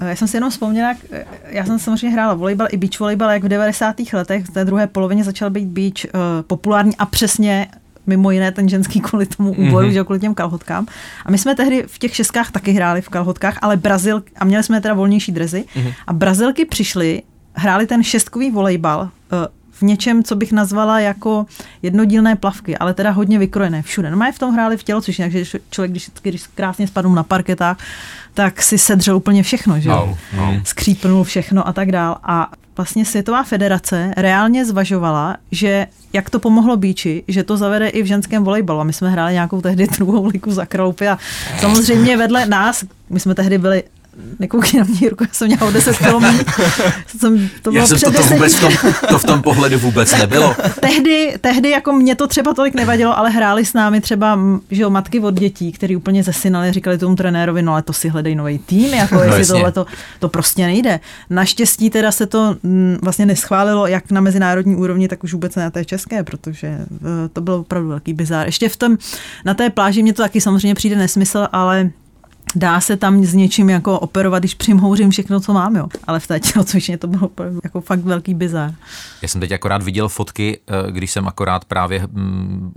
já 0.00 0.16
jsem 0.16 0.28
si 0.28 0.36
jenom 0.36 0.50
vzpomněla, 0.50 0.88
jak- 0.88 1.22
já 1.46 1.64
jsem 1.64 1.78
samozřejmě 1.78 2.10
hrála 2.10 2.34
volejbal 2.34 2.68
i 2.70 2.76
beach 2.76 3.00
volejbal, 3.00 3.30
jak 3.30 3.44
v 3.44 3.48
90. 3.48 3.96
letech, 4.12 4.44
v 4.44 4.50
té 4.50 4.64
druhé 4.64 4.86
polovině 4.86 5.24
začal 5.24 5.50
být 5.50 5.68
beach 5.68 6.14
uh, 6.14 6.20
populární 6.42 6.96
a 6.96 7.06
přesně 7.06 7.68
mimo 8.06 8.30
jiné 8.30 8.52
ten 8.52 8.68
ženský 8.68 9.00
kvůli 9.00 9.26
tomu 9.26 9.50
úboru, 9.50 9.86
mm-hmm. 9.86 9.92
že 9.92 10.04
kvůli 10.04 10.20
těm 10.20 10.34
kalhotkám. 10.34 10.86
A 11.26 11.30
my 11.30 11.38
jsme 11.38 11.54
tehdy 11.54 11.84
v 11.86 11.98
těch 11.98 12.16
šestkách 12.16 12.50
taky 12.50 12.72
hráli 12.72 13.02
v 13.02 13.08
kalhotkách, 13.08 13.58
ale 13.62 13.76
Brazil, 13.76 14.22
a 14.36 14.44
měli 14.44 14.62
jsme 14.62 14.80
teda 14.80 14.94
volnější 14.94 15.32
drezy, 15.32 15.64
mm-hmm. 15.74 15.94
a 16.06 16.12
Brazilky 16.12 16.64
přišly, 16.64 17.22
hráli 17.54 17.86
ten 17.86 18.02
šestkový 18.02 18.50
volejbal 18.50 19.00
uh, 19.00 19.08
v 19.78 19.82
něčem, 19.82 20.24
co 20.24 20.36
bych 20.36 20.52
nazvala 20.52 21.00
jako 21.00 21.46
jednodílné 21.82 22.36
plavky, 22.36 22.78
ale 22.78 22.94
teda 22.94 23.10
hodně 23.10 23.38
vykrojené 23.38 23.82
všude. 23.82 24.10
No 24.10 24.32
v 24.32 24.38
tom 24.38 24.54
hráli 24.54 24.76
v 24.76 24.82
tělocvičně, 24.82 25.24
takže 25.30 25.58
člověk, 25.70 25.90
když, 25.90 26.10
když 26.22 26.46
krásně 26.46 26.86
spadl 26.86 27.08
na 27.08 27.22
parketách, 27.22 27.78
tak 28.34 28.62
si 28.62 28.78
sedřel 28.78 29.16
úplně 29.16 29.42
všechno, 29.42 29.80
že 29.80 29.88
jo? 29.88 30.16
No, 30.36 30.52
no. 30.52 30.60
Skřípnul 30.64 31.24
všechno 31.24 31.68
a 31.68 31.72
tak 31.72 31.92
dál. 31.92 32.16
A 32.22 32.50
vlastně 32.76 33.04
Světová 33.04 33.42
federace 33.42 34.10
reálně 34.16 34.64
zvažovala, 34.64 35.36
že 35.52 35.86
jak 36.12 36.30
to 36.30 36.38
pomohlo 36.38 36.76
Bíči, 36.76 37.24
že 37.28 37.42
to 37.42 37.56
zavede 37.56 37.88
i 37.88 38.02
v 38.02 38.06
ženském 38.06 38.44
volejbalu. 38.44 38.80
A 38.80 38.84
my 38.84 38.92
jsme 38.92 39.10
hráli 39.10 39.32
nějakou 39.32 39.60
tehdy 39.60 39.86
druhou 39.86 40.26
ligu 40.26 40.52
za 40.52 40.66
Kroupy 40.66 41.08
a 41.08 41.18
samozřejmě 41.60 42.16
vedle 42.16 42.46
nás, 42.46 42.84
my 43.10 43.20
jsme 43.20 43.34
tehdy 43.34 43.58
byli 43.58 43.82
nekoukej 44.38 44.80
na 44.80 44.86
mě, 44.86 44.98
Jirku, 45.00 45.24
já 45.24 45.30
jsem 45.32 45.46
měla 45.46 45.66
o 45.66 45.70
10 45.70 45.98
kilometrů. 45.98 46.64
Jsem, 47.18 47.50
to 47.62 47.70
Já 47.70 47.86
jsem 47.86 47.98
to, 47.98 48.12
to, 48.12 48.22
vůbec 48.22 48.54
v 48.54 48.60
10 48.60 48.80
tom, 48.80 48.92
to 49.08 49.18
v 49.18 49.24
tom 49.24 49.42
pohledu 49.42 49.78
vůbec 49.78 50.18
nebylo. 50.18 50.56
tehdy, 50.80 51.34
tehdy 51.40 51.70
jako 51.70 51.92
mě 51.92 52.14
to 52.14 52.26
třeba 52.26 52.54
tolik 52.54 52.74
nevadilo, 52.74 53.18
ale 53.18 53.30
hráli 53.30 53.64
s 53.64 53.72
námi 53.72 54.00
třeba 54.00 54.38
že 54.70 54.82
jo, 54.82 54.90
matky 54.90 55.20
od 55.20 55.34
dětí, 55.34 55.72
který 55.72 55.96
úplně 55.96 56.22
zesinali, 56.22 56.72
říkali 56.72 56.98
tomu 56.98 57.16
trenérovi, 57.16 57.62
no 57.62 57.72
ale 57.72 57.82
to 57.82 57.92
si 57.92 58.08
hledej 58.08 58.34
nový 58.34 58.58
tým, 58.58 58.94
jako 58.94 59.14
No 59.14 59.22
jestli 59.22 59.46
tohle 59.46 59.72
to, 59.72 59.86
to 60.18 60.28
prostě 60.28 60.66
nejde. 60.66 61.00
Naštěstí 61.30 61.90
teda 61.90 62.12
se 62.12 62.26
to 62.26 62.56
m, 62.64 62.98
vlastně 63.02 63.26
neschválilo 63.26 63.86
jak 63.86 64.10
na 64.10 64.20
mezinárodní 64.20 64.76
úrovni, 64.76 65.08
tak 65.08 65.24
už 65.24 65.32
vůbec 65.32 65.54
ne 65.54 65.62
na 65.62 65.70
té 65.70 65.84
české, 65.84 66.24
protože 66.24 66.66
e, 66.66 66.86
to 67.32 67.40
bylo 67.40 67.58
opravdu 67.58 67.88
velký 67.88 68.12
bizár. 68.12 68.46
Ještě 68.46 68.68
v 68.68 68.76
tom, 68.76 68.98
na 69.44 69.54
té 69.54 69.70
pláži 69.70 70.02
mě 70.02 70.12
to 70.12 70.22
taky 70.22 70.40
samozřejmě 70.40 70.74
přijde 70.74 70.96
nesmysl, 70.96 71.48
ale 71.52 71.90
dá 72.54 72.80
se 72.80 72.96
tam 72.96 73.24
s 73.24 73.34
něčím 73.34 73.70
jako 73.70 73.98
operovat, 74.00 74.42
když 74.42 74.54
přimhouřím 74.54 75.10
všechno, 75.10 75.40
co 75.40 75.52
mám, 75.52 75.76
jo. 75.76 75.88
Ale 76.06 76.20
v 76.20 76.26
té 76.26 76.40
tělocvičně 76.40 76.98
to 76.98 77.06
bylo 77.06 77.26
opravdu 77.26 77.60
jako 77.64 77.80
fakt 77.80 78.00
velký 78.00 78.34
bizár. 78.34 78.74
Já 79.22 79.28
jsem 79.28 79.40
teď 79.40 79.52
akorát 79.52 79.82
viděl 79.82 80.08
fotky, 80.08 80.58
eh, 80.88 80.92
když 80.92 81.10
jsem 81.10 81.28
akorát 81.28 81.64
právě 81.64 82.06
mm, 82.12 82.72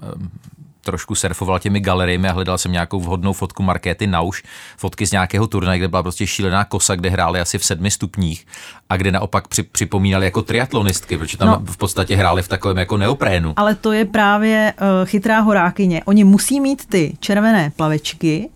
trošku 0.83 1.15
surfoval 1.15 1.59
těmi 1.59 1.79
galeriemi 1.79 2.29
a 2.29 2.31
hledal 2.31 2.57
jsem 2.57 2.71
nějakou 2.71 2.99
vhodnou 2.99 3.33
fotku 3.33 3.63
Markéty 3.63 4.07
Nauš, 4.07 4.43
fotky 4.77 5.05
z 5.07 5.11
nějakého 5.11 5.47
turnaje, 5.47 5.79
kde 5.79 5.87
byla 5.87 6.03
prostě 6.03 6.27
šílená 6.27 6.63
kosa, 6.65 6.95
kde 6.95 7.09
hráli 7.09 7.39
asi 7.39 7.57
v 7.57 7.65
sedmi 7.65 7.91
stupních 7.91 8.47
a 8.89 8.97
kde 8.97 9.11
naopak 9.11 9.47
při, 9.47 9.63
připomínali 9.63 10.25
jako 10.25 10.41
triatlonistky, 10.41 11.17
protože 11.17 11.37
tam 11.37 11.47
No. 11.47 11.61
v 11.65 11.77
podstatě 11.77 12.15
hráli 12.15 12.43
v 12.43 12.47
takovém 12.47 12.77
jako 12.77 12.97
neoprénu. 12.97 13.53
Ale 13.55 13.75
to 13.75 13.91
je 13.91 14.05
právě 14.05 14.73
uh, 14.81 15.07
chytrá 15.07 15.39
horákyně. 15.39 16.03
Oni 16.05 16.23
musí 16.23 16.59
mít 16.59 16.85
ty 16.85 17.17
červené 17.19 17.71
plavečky, 17.75 18.49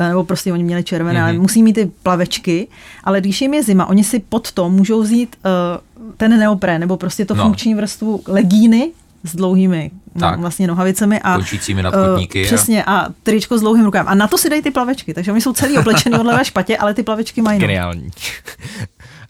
nebo 0.00 0.24
prostě 0.24 0.52
oni 0.52 0.64
měli 0.64 0.84
červené, 0.84 1.20
mm-hmm. 1.20 1.24
ale 1.24 1.32
musí 1.32 1.62
mít 1.62 1.72
ty 1.72 1.90
plavečky, 2.02 2.68
ale 3.04 3.20
když 3.20 3.40
jim 3.40 3.54
je 3.54 3.62
zima, 3.62 3.86
oni 3.86 4.04
si 4.04 4.18
pod 4.18 4.52
to 4.52 4.70
můžou 4.70 5.02
vzít 5.02 5.36
uh, 5.44 6.10
ten 6.16 6.38
neoprén, 6.38 6.80
nebo 6.80 6.96
prostě 6.96 7.24
to 7.24 7.34
no. 7.34 7.38
No. 7.38 7.44
funkční 7.44 7.74
vrstvu 7.74 8.22
legíny 8.26 8.90
s 9.24 9.36
dlouhými 9.36 9.90
no, 10.14 10.20
Tak. 10.20 10.40
vlastně 10.40 10.66
nohavicemi 10.66 11.20
a 11.20 11.34
Končícími 11.34 11.82
nad 11.82 11.94
kotníky 11.94 12.42
eh, 12.42 12.44
a- 12.44 12.46
přesně 12.46 12.84
a 12.84 13.06
tričko 13.22 13.58
s 13.58 13.60
dlouhým 13.60 13.84
rukávem. 13.84 14.08
A 14.08 14.14
na 14.14 14.28
to 14.28 14.38
si 14.38 14.50
dají 14.50 14.62
ty 14.62 14.70
plavečky, 14.70 15.14
takže 15.14 15.32
oni 15.32 15.40
jsou 15.40 15.52
celý 15.52 15.78
oblečený 15.78 16.18
od 16.18 16.26
levé 16.26 16.44
špatě, 16.44 16.76
ale 16.76 16.94
ty 16.94 17.02
plavečky 17.02 17.42
mají. 17.42 17.58
no. 17.58 17.66
Geniální. 17.66 18.10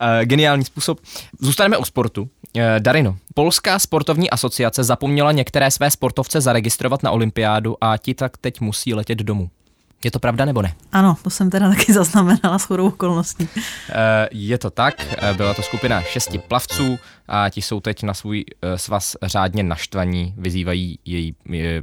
Eh, 0.00 0.24
Geniální 0.26 0.64
způsob. 0.64 1.00
Zůstaneme 1.40 1.76
u 1.76 1.84
sportu. 1.84 2.28
Eh, 2.56 2.80
Darino, 2.80 3.16
Polská 3.34 3.78
sportovní 3.78 4.30
asociace 4.30 4.84
zapomněla 4.84 5.32
některé 5.32 5.70
své 5.70 5.90
sportovce 5.90 6.40
zaregistrovat 6.40 7.02
na 7.02 7.10
olympiádu 7.10 7.76
a 7.80 7.96
ti 7.96 8.14
tak 8.14 8.36
teď 8.36 8.60
musí 8.60 8.94
letět 8.94 9.18
domů. 9.18 9.50
Je 10.04 10.10
to 10.10 10.18
pravda 10.18 10.44
nebo 10.44 10.62
ne? 10.62 10.74
Ano, 10.92 11.16
to 11.22 11.30
jsem 11.30 11.50
teda 11.50 11.68
taky 11.68 11.92
zaznamenala 12.00 12.58
s 12.58 12.64
chodou 12.64 12.86
okolností. 12.86 13.48
Eh, 13.90 14.28
Je 14.30 14.58
to 14.58 14.70
tak, 14.70 14.94
eh, 15.18 15.34
byla 15.34 15.54
to 15.54 15.62
skupina 15.62 16.02
šesti 16.02 16.38
plavců 16.38 16.98
a 17.28 17.48
ti 17.50 17.62
jsou 17.62 17.80
teď 17.80 18.02
na 18.02 18.14
svůj 18.14 18.44
eh, 18.62 18.78
svaz 18.78 19.16
řádně 19.22 19.62
naštvaní, 19.62 20.34
vyzývají 20.36 20.98
její 21.04 21.34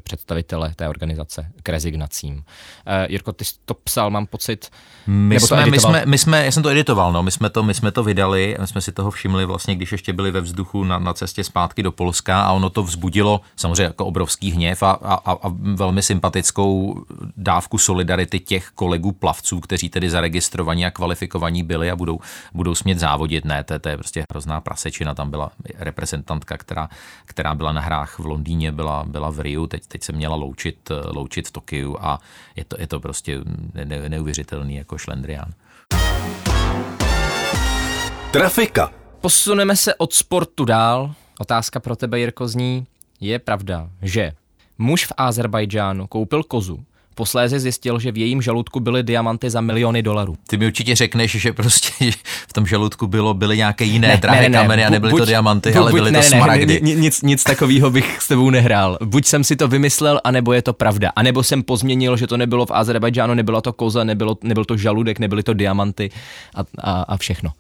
představitele 0.04 0.74
té 0.76 0.90
organizace 0.90 1.48
k 1.64 1.70
rezignacím. 1.70 2.44
Eh, 2.86 3.08
Jirko, 3.10 3.32
ty 3.34 3.46
jsi 3.46 3.54
to 3.66 3.74
psal, 3.74 4.10
mám 4.10 4.26
pocit, 4.26 4.70
My 5.08 5.40
jsme, 5.40 5.66
my, 5.66 5.80
jsme, 5.80 6.04
my 6.06 6.18
jsme, 6.18 6.46
já 6.46 6.52
jsem 6.52 6.64
to 6.64 6.70
editoval, 6.70 7.14
no, 7.14 7.24
my 7.24 7.32
jsme 7.32 7.50
to, 7.50 7.64
my 7.64 7.74
jsme 7.74 7.92
to 7.92 8.04
vydali, 8.04 8.58
my 8.62 8.68
jsme 8.68 8.82
si 8.82 8.92
toho 8.92 9.12
všimli 9.12 9.46
vlastně, 9.46 9.76
když 9.76 9.92
ještě 9.92 10.14
byli 10.14 10.32
ve 10.32 10.42
vzduchu 10.42 10.84
na, 10.84 11.00
na 11.00 11.14
cestě 11.14 11.44
zpátky 11.44 11.84
do 11.84 11.92
Polska 11.92 12.42
a 12.42 12.52
ono 12.52 12.70
to 12.70 12.84
vzbudilo 12.84 13.42
samozřejmě 13.56 13.84
jako 13.84 14.06
obrovský 14.06 14.52
hněv 14.52 14.84
a, 14.84 14.92
a, 14.92 15.14
a, 15.14 15.32
a 15.32 15.52
velmi 15.60 16.02
sympatickou 16.02 17.04
dávku 17.38 17.78
solidarity 17.78 18.05
těch 18.46 18.70
kolegů 18.70 19.12
plavců, 19.12 19.60
kteří 19.60 19.90
tedy 19.90 20.10
zaregistrovaní 20.10 20.86
a 20.86 20.92
kvalifikovaní 20.92 21.64
byli 21.64 21.92
a 21.92 21.96
budou, 21.96 22.20
budou 22.54 22.76
smět 22.76 23.00
závodit. 23.00 23.46
Ne, 23.46 23.64
to, 23.64 23.80
to 23.80 23.90
je 23.90 23.98
prostě 23.98 24.26
hrozná 24.32 24.62
prasečina, 24.62 25.14
tam 25.14 25.30
byla 25.30 25.52
reprezentantka, 25.78 26.58
která, 26.58 26.90
která 27.26 27.56
byla 27.56 27.72
na 27.72 27.82
hrách 27.82 28.20
v 28.20 28.26
Londýně, 28.26 28.72
byla, 28.72 29.04
byla 29.08 29.32
v 29.32 29.40
Riu, 29.40 29.68
teď, 29.68 29.88
teď 29.88 30.04
se 30.04 30.12
měla 30.12 30.36
loučit, 30.36 30.92
loučit 31.16 31.48
v 31.48 31.52
Tokiu 31.52 31.98
a 32.00 32.20
je 32.56 32.66
to, 32.66 32.76
je 32.80 32.88
to 32.88 33.00
prostě 33.00 33.40
ne, 33.74 33.86
ne, 33.86 34.10
neuvěřitelný 34.10 34.76
jako 34.76 34.98
šlendrián. 34.98 35.54
Trafika. 38.32 38.92
Posuneme 39.22 39.76
se 39.76 39.96
od 39.96 40.14
sportu 40.14 40.66
dál. 40.66 41.14
Otázka 41.40 41.80
pro 41.80 41.96
tebe, 41.96 42.20
Jirko, 42.20 42.48
zní, 42.48 42.88
je 43.20 43.40
pravda, 43.40 43.90
že 44.02 44.32
muž 44.78 45.06
v 45.06 45.12
Azerbajdžánu 45.18 46.08
koupil 46.08 46.44
kozu, 46.44 46.86
posléze 47.16 47.60
zjistil, 47.60 48.00
že 48.00 48.12
v 48.12 48.18
jejím 48.18 48.42
žaludku 48.42 48.80
byly 48.80 49.04
diamanty 49.04 49.50
za 49.50 49.62
miliony 49.62 50.04
dolarů. 50.04 50.36
Ty 50.48 50.58
mi 50.58 50.66
určitě 50.68 50.96
řekneš, 50.96 51.32
že 51.32 51.54
prostě 51.54 52.12
v 52.48 52.54
tom 52.54 52.66
žaludku 52.68 53.08
bylo, 53.08 53.34
byly 53.34 53.58
nějaké 53.58 53.86
jiné 53.86 54.08
ne, 54.08 54.18
drahé 54.18 54.50
kameny 54.50 54.86
a 54.86 54.90
nebyly 54.90 55.14
to 55.14 55.26
diamanty, 55.26 55.72
bu- 55.72 55.78
ale 55.80 55.92
buď- 55.92 55.96
byly 56.00 56.12
ne, 56.12 56.20
to 56.20 56.24
ne, 56.24 56.30
smaragdy. 56.30 56.80
Ne, 56.84 56.94
nic, 56.96 57.22
nic 57.22 57.44
takového 57.44 57.92
bych 57.92 58.22
s 58.22 58.28
tebou 58.28 58.50
nehrál. 58.50 58.98
Buď 59.04 59.26
jsem 59.26 59.44
si 59.44 59.56
to 59.56 59.68
vymyslel, 59.68 60.22
anebo 60.24 60.54
je 60.54 60.62
to 60.62 60.74
pravda. 60.74 61.12
A 61.16 61.24
nebo 61.24 61.44
jsem 61.44 61.64
pozměnil, 61.64 62.18
že 62.18 62.28
to 62.28 62.38
nebylo 62.38 62.66
v 62.66 62.72
Azerbajdžánu, 62.72 63.34
nebyla 63.34 63.62
to 63.62 63.74
koza, 63.74 64.04
nebylo, 64.04 64.38
nebyl 64.44 64.66
to 64.66 64.78
žaludek, 64.78 65.20
nebyly 65.20 65.44
to 65.44 65.54
diamanty 65.54 66.10
a, 66.56 66.60
a, 66.82 67.02
a 67.02 67.18
všechno. 67.18 67.52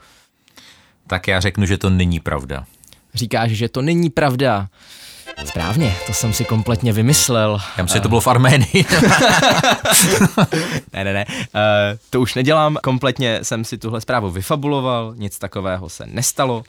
Tak 1.07 1.27
já 1.27 1.39
řeknu, 1.39 1.65
že 1.65 1.77
to 1.77 1.89
není 1.89 2.19
pravda. 2.19 2.65
Říkáš, 3.13 3.51
že 3.51 3.69
to 3.69 3.81
není 3.81 4.09
pravda. 4.09 4.67
Správně, 5.45 5.95
to 6.07 6.13
jsem 6.13 6.33
si 6.33 6.45
kompletně 6.45 6.93
vymyslel. 6.93 7.59
Já 7.77 7.83
myslím, 7.83 7.97
že 7.97 8.01
to 8.01 8.09
bylo 8.09 8.21
v 8.21 8.27
Arménii. 8.27 8.85
Ne, 10.93 11.03
ne, 11.03 11.13
ne. 11.13 11.25
Uh, 11.29 11.33
to 12.09 12.21
už 12.21 12.33
nedělám. 12.35 12.77
Kompletně 12.83 13.39
jsem 13.43 13.65
si 13.65 13.77
tuhle 13.77 14.01
zprávu 14.01 14.29
vyfabuloval, 14.29 15.13
nic 15.17 15.39
takového 15.39 15.89
se 15.89 16.05
nestalo. 16.07 16.63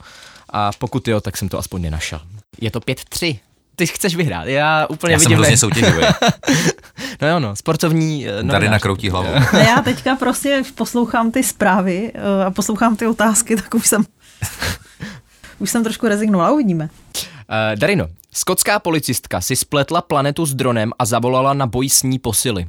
A 0.49 0.71
pokud 0.79 1.07
jo, 1.07 1.21
tak 1.21 1.37
jsem 1.37 1.49
to 1.49 1.57
aspoň 1.59 1.81
nenašel. 1.81 2.19
Je 2.61 2.71
to 2.71 2.79
5-3. 2.79 3.39
Ty 3.75 3.87
chceš 3.87 4.15
vyhrát. 4.15 4.47
Já 4.47 4.85
úplně 4.89 5.13
já 5.13 5.19
jsem 5.19 5.23
vidím. 5.29 5.37
hrozně 5.37 5.57
soutěživý. 5.57 6.03
No 7.21 7.27
jo, 7.27 7.39
no, 7.39 7.55
sportovní. 7.55 8.27
eh, 8.27 8.43
Tady 8.43 8.69
nakroutí 8.69 9.09
hlavu. 9.09 9.27
A 9.53 9.57
já 9.57 9.81
teďka 9.81 10.15
prostě 10.15 10.63
poslouchám 10.75 11.31
ty 11.31 11.43
zprávy 11.43 12.11
eh, 12.15 12.45
a 12.45 12.51
poslouchám 12.51 12.95
ty 12.95 13.07
otázky, 13.07 13.55
tak 13.55 13.73
už 13.73 13.87
jsem, 13.87 14.05
už 15.59 15.69
jsem 15.69 15.83
trošku 15.83 16.07
rezignovala, 16.07 16.51
uvidíme. 16.51 16.89
Uh, 17.13 17.79
Darino, 17.79 18.07
skotská 18.33 18.79
policistka 18.79 19.41
si 19.41 19.55
spletla 19.55 20.01
planetu 20.01 20.45
s 20.45 20.55
dronem 20.55 20.91
a 20.99 21.05
zavolala 21.05 21.53
na 21.53 21.67
boj 21.67 21.89
s 21.89 22.03
ní 22.03 22.19
posily. 22.19 22.67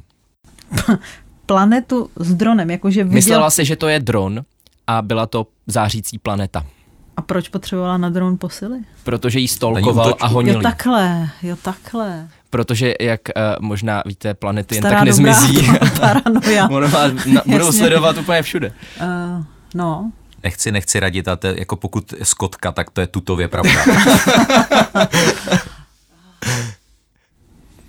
Planetu 1.45 2.09
s 2.15 2.33
dronem, 2.33 2.71
jakože 2.71 3.03
viděl... 3.03 3.15
Myslela 3.15 3.49
si, 3.49 3.65
že 3.65 3.75
to 3.75 3.87
je 3.87 3.99
dron 3.99 4.45
a 4.87 5.01
byla 5.01 5.25
to 5.25 5.47
zářící 5.67 6.17
planeta. 6.17 6.65
A 7.17 7.21
proč 7.21 7.49
potřebovala 7.49 7.97
na 7.97 8.09
dron 8.09 8.37
posily? 8.37 8.79
Protože 9.03 9.39
jí 9.39 9.47
stolkoval 9.47 10.15
a 10.21 10.27
honil 10.27 10.53
Jo 10.53 10.61
takhle, 10.61 11.29
jo 11.41 11.55
takhle. 11.61 12.27
Protože, 12.49 12.93
jak 13.01 13.21
uh, 13.35 13.43
možná 13.59 14.03
víte, 14.05 14.33
planety 14.33 14.75
jen 14.75 14.81
Stará 14.81 14.99
tak 14.99 15.09
dobrá 15.09 15.33
nezmizí. 15.33 15.67
paranoja. 15.99 16.67
Budou 17.45 17.71
sledovat 17.71 18.17
úplně 18.17 18.41
všude. 18.41 18.71
Uh, 19.01 19.43
no, 19.75 20.11
Nechci, 20.43 20.71
nechci 20.71 20.99
radit, 20.99 21.27
a 21.27 21.35
to, 21.35 21.47
je- 21.47 21.59
jako 21.59 21.75
pokud 21.75 22.13
je 22.19 22.25
skotka, 22.25 22.71
tak 22.71 22.89
to 22.89 23.01
je 23.01 23.07
tutově 23.07 23.47
pravda. 23.47 23.71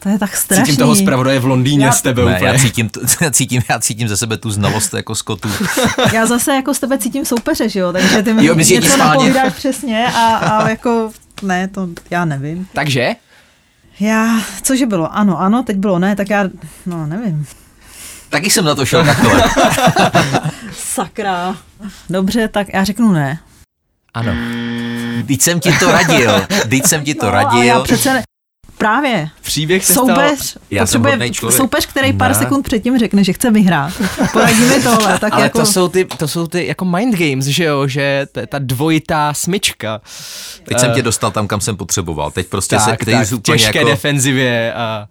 to 0.02 0.08
je 0.08 0.18
tak 0.18 0.36
strašný. 0.36 0.64
Cítím 0.64 0.76
toho 0.76 0.94
zpravodaje 0.96 1.38
v 1.40 1.44
Londýně 1.46 1.84
Já- 1.86 1.92
s 1.92 2.02
tebe 2.02 2.24
ne, 2.24 2.34
úplně. 2.34 2.48
já, 2.50 2.58
cítím, 2.58 2.88
to, 2.88 3.00
já, 3.20 3.30
cítím, 3.30 3.62
já 3.70 3.78
cítím 3.80 4.08
ze 4.08 4.16
sebe 4.16 4.36
tu 4.36 4.50
znalost 4.50 4.94
jako 4.94 5.14
skotů. 5.14 5.48
Já 6.12 6.26
zase 6.26 6.54
jako 6.54 6.74
z 6.74 6.78
tebe 6.80 6.98
cítím 6.98 7.24
soupeře, 7.24 7.68
že 7.68 7.80
jo, 7.80 7.92
takže 7.92 8.22
ty 8.22 8.32
mi 8.34 8.44
Jo, 8.44 8.54
myslíš, 8.54 8.74
že 8.76 8.80
ti 8.80 8.84
něco 8.86 8.94
schválně. 8.94 9.12
napovídáš 9.28 9.52
přesně 9.54 10.06
a, 10.14 10.36
a 10.36 10.68
jako, 10.68 11.10
ne, 11.42 11.68
to 11.68 11.88
já 12.10 12.24
nevím. 12.24 12.66
Takže, 12.72 13.10
Já, 14.00 14.40
cože 14.62 14.86
bylo, 14.86 15.14
ano, 15.16 15.40
ano, 15.40 15.62
teď 15.62 15.76
bylo 15.76 15.98
ne, 15.98 16.16
tak 16.16 16.30
já, 16.30 16.44
no 16.86 17.06
nevím. 17.06 17.46
Taky 18.30 18.50
jsem 18.50 18.64
na 18.64 18.74
to 18.74 18.86
šel 18.86 19.04
takhle. 19.04 19.44
Sakra. 21.04 21.56
Dobře, 22.10 22.48
tak 22.48 22.66
já 22.74 22.84
řeknu 22.84 23.12
ne. 23.12 23.38
ano. 24.14 24.32
Teď 25.26 25.40
jsem 25.40 25.60
ti 25.60 25.72
to 25.78 25.92
radil. 25.92 26.46
Teď 26.70 26.86
jsem 26.86 27.04
ti 27.04 27.14
to 27.14 27.26
No, 27.26 27.32
ale 27.32 27.66
já 27.66 27.74
radil. 27.74 27.84
přece 27.84 28.12
ne, 28.14 28.22
Právě. 28.78 29.28
Příběh 29.42 29.84
se 29.84 29.94
Soupeř, 29.94 30.38
stal... 30.40 30.62
Já 30.70 30.86
jsem 30.86 31.02
potřebuje 31.02 31.52
soupeř, 31.52 31.86
který 31.86 32.12
pár 32.12 32.30
Ne. 32.30 32.34
sekund 32.34 32.62
předtím 32.62 32.98
řekne, 32.98 33.24
že 33.24 33.32
chce 33.32 33.50
vyhrát. 33.50 33.92
Poradí 34.32 34.60
mi 34.64 34.82
tohle. 34.82 35.18
Tak 35.18 35.32
Ale 35.32 35.42
jako, 35.42 35.58
to 35.58 35.66
jsou 35.66 35.88
ty, 35.88 36.04
to 36.04 36.28
jsou 36.28 36.46
ty 36.46 36.66
jako 36.66 36.84
mind 36.84 37.14
games, 37.18 37.44
že 37.44 37.64
jo, 37.64 37.86
že 37.86 38.26
t- 38.32 38.46
ta 38.46 38.58
dvojitá 38.58 39.34
smyčka. 39.34 40.00
Teď 40.64 40.78
jsem 40.80 40.92
tě 40.94 41.02
dostal 41.02 41.30
tam, 41.30 41.46
kam 41.48 41.60
jsem 41.60 41.76
potřeboval. 41.76 42.30
Teď 42.30 42.46
prostě 42.46 42.78
se, 42.80 42.90
Tak, 42.90 43.04
teď 43.04 43.14
tak, 43.14 43.32
úplně 43.32 43.58
těžké 43.58 43.78
jako... 43.78 43.90
defenzivě 43.90 44.74
a 44.74 45.06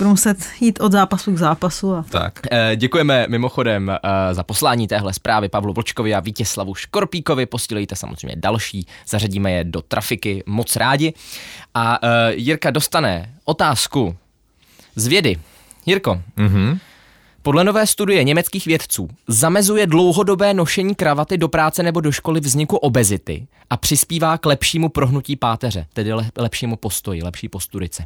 Budu 0.00 0.10
muset 0.10 0.38
jít 0.60 0.80
od 0.80 0.92
zápasu 0.92 1.32
k 1.34 1.38
zápasu. 1.38 1.94
A... 1.94 2.04
Tak. 2.10 2.40
Eh, 2.50 2.76
Děkujeme 2.76 3.26
mimochodem 3.28 3.90
eh, 3.90 4.34
za 4.34 4.42
poslání 4.42 4.88
téhle 4.88 5.12
zprávy 5.12 5.48
Pavlu 5.48 5.72
Vlčkovi 5.72 6.14
a 6.14 6.20
Vítězslavu 6.20 6.74
Škorpíkovi. 6.74 7.46
Posílejte 7.46 7.96
samozřejmě 7.96 8.36
další, 8.38 8.86
zařadíme 9.08 9.52
je 9.52 9.64
do 9.64 9.82
trafiky 9.82 10.42
moc 10.46 10.76
rádi. 10.76 11.12
A 11.74 11.98
eh, 12.02 12.34
Jirka 12.34 12.70
dostane 12.70 13.34
otázku 13.44 14.16
z 14.96 15.06
vědy. 15.06 15.36
Jirko, 15.86 16.22
Mhm. 16.36 16.78
podle 17.42 17.64
nové 17.64 17.86
studie 17.86 18.24
německých 18.24 18.66
vědců 18.66 19.08
zamezuje 19.28 19.86
dlouhodobé 19.86 20.54
nošení 20.54 20.94
kravaty 20.94 21.38
do 21.38 21.48
práce 21.48 21.82
nebo 21.82 22.00
do 22.00 22.12
školy 22.12 22.40
vzniku 22.40 22.76
obezity 22.76 23.46
a 23.70 23.76
přispívá 23.76 24.38
k 24.38 24.46
lepšímu 24.46 24.88
prohnutí 24.88 25.36
páteře, 25.36 25.86
tedy 25.92 26.12
le- 26.12 26.30
lepšímu 26.36 26.76
postoji, 26.76 27.22
lepší 27.22 27.48
posturice. 27.48 28.04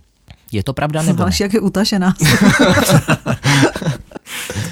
Je 0.54 0.62
to 0.62 0.72
pravda 0.72 1.02
nebo 1.02 1.24
ne? 1.24 1.30
Jak 1.40 1.54
je 1.54 1.60
utažená. 1.60 2.14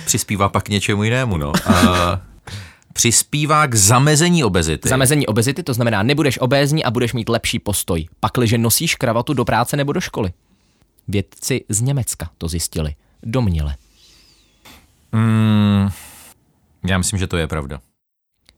Přispívá 0.05 0.49
pak 0.49 0.65
k 0.65 0.69
něčemu 0.69 1.05
jinému, 1.05 1.37
no. 1.37 1.49
Uh, 1.69 1.75
přispívá 2.93 3.67
k 3.67 3.75
zamezení 3.75 4.45
obezity. 4.45 4.89
Zamezení 4.89 5.27
obezity, 5.27 5.63
to 5.63 5.75
znamená, 5.75 6.03
nebudeš 6.03 6.39
obézní 6.39 6.85
a 6.85 6.91
budeš 6.91 7.13
mít 7.13 7.29
lepší 7.29 7.59
postoj. 7.59 8.09
Pakliže 8.21 8.59
nosíš 8.59 8.95
kravatu 8.95 9.35
do 9.35 9.45
práce 9.45 9.77
nebo 9.77 9.93
do 9.93 10.01
školy. 10.01 10.33
Vědci 11.09 11.65
z 11.69 11.81
Německa 11.81 12.31
to 12.39 12.49
zjistili. 12.49 12.95
Domněle. 13.23 13.77
Mm, 15.13 15.89
já 16.87 16.99
myslím, 16.99 17.19
že 17.19 17.27
to 17.27 17.37
je 17.37 17.47
pravda. 17.47 17.81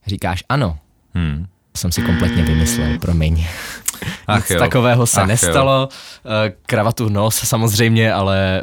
Říkáš 0.07 0.45
ano. 0.49 0.79
Hmm. 1.15 1.47
Jsem 1.77 1.93
si 1.93 2.03
kompletně 2.03 2.43
vymyslel, 2.43 2.99
promiň. 2.99 3.47
Ach 4.27 4.37
Nic 4.41 4.51
jo. 4.51 4.59
takového 4.59 5.07
se 5.07 5.21
Ach 5.21 5.23
jo. 5.23 5.29
nestalo. 5.29 5.89
Eh, 6.47 6.53
Kravatu 6.67 7.09
nos 7.09 7.37
samozřejmě, 7.37 8.13
ale 8.13 8.63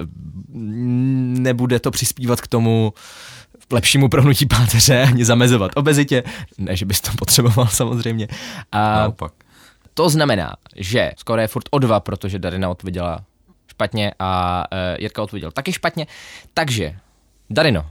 nebude 0.54 1.80
to 1.80 1.92
přispívat 1.92 2.42
k 2.42 2.48
tomu 2.48 2.94
lepšímu 3.72 4.10
prohnutí 4.10 4.46
páteře 4.46 5.02
ani 5.02 5.26
zamezovat 5.26 5.72
obezitě. 5.76 6.24
Ne, 6.58 6.76
že 6.76 6.86
bys 6.86 7.02
to 7.02 7.12
potřeboval 7.18 7.68
samozřejmě. 7.68 8.28
A 8.72 8.96
Naopak. 8.96 9.34
To 9.94 10.10
znamená, 10.10 10.54
že 10.76 11.12
skoro 11.18 11.42
je 11.42 11.48
furt 11.48 11.66
o 11.72 11.80
dva, 11.80 12.00
protože 12.00 12.40
Darina 12.40 12.70
odpověděla 12.70 13.20
špatně 13.72 14.12
a 14.20 14.64
uh, 14.72 14.78
Jirka 15.00 15.24
odpověděl 15.24 15.52
taky 15.52 15.74
špatně. 15.74 16.08
Takže, 16.54 16.96
Darino, 17.50 17.86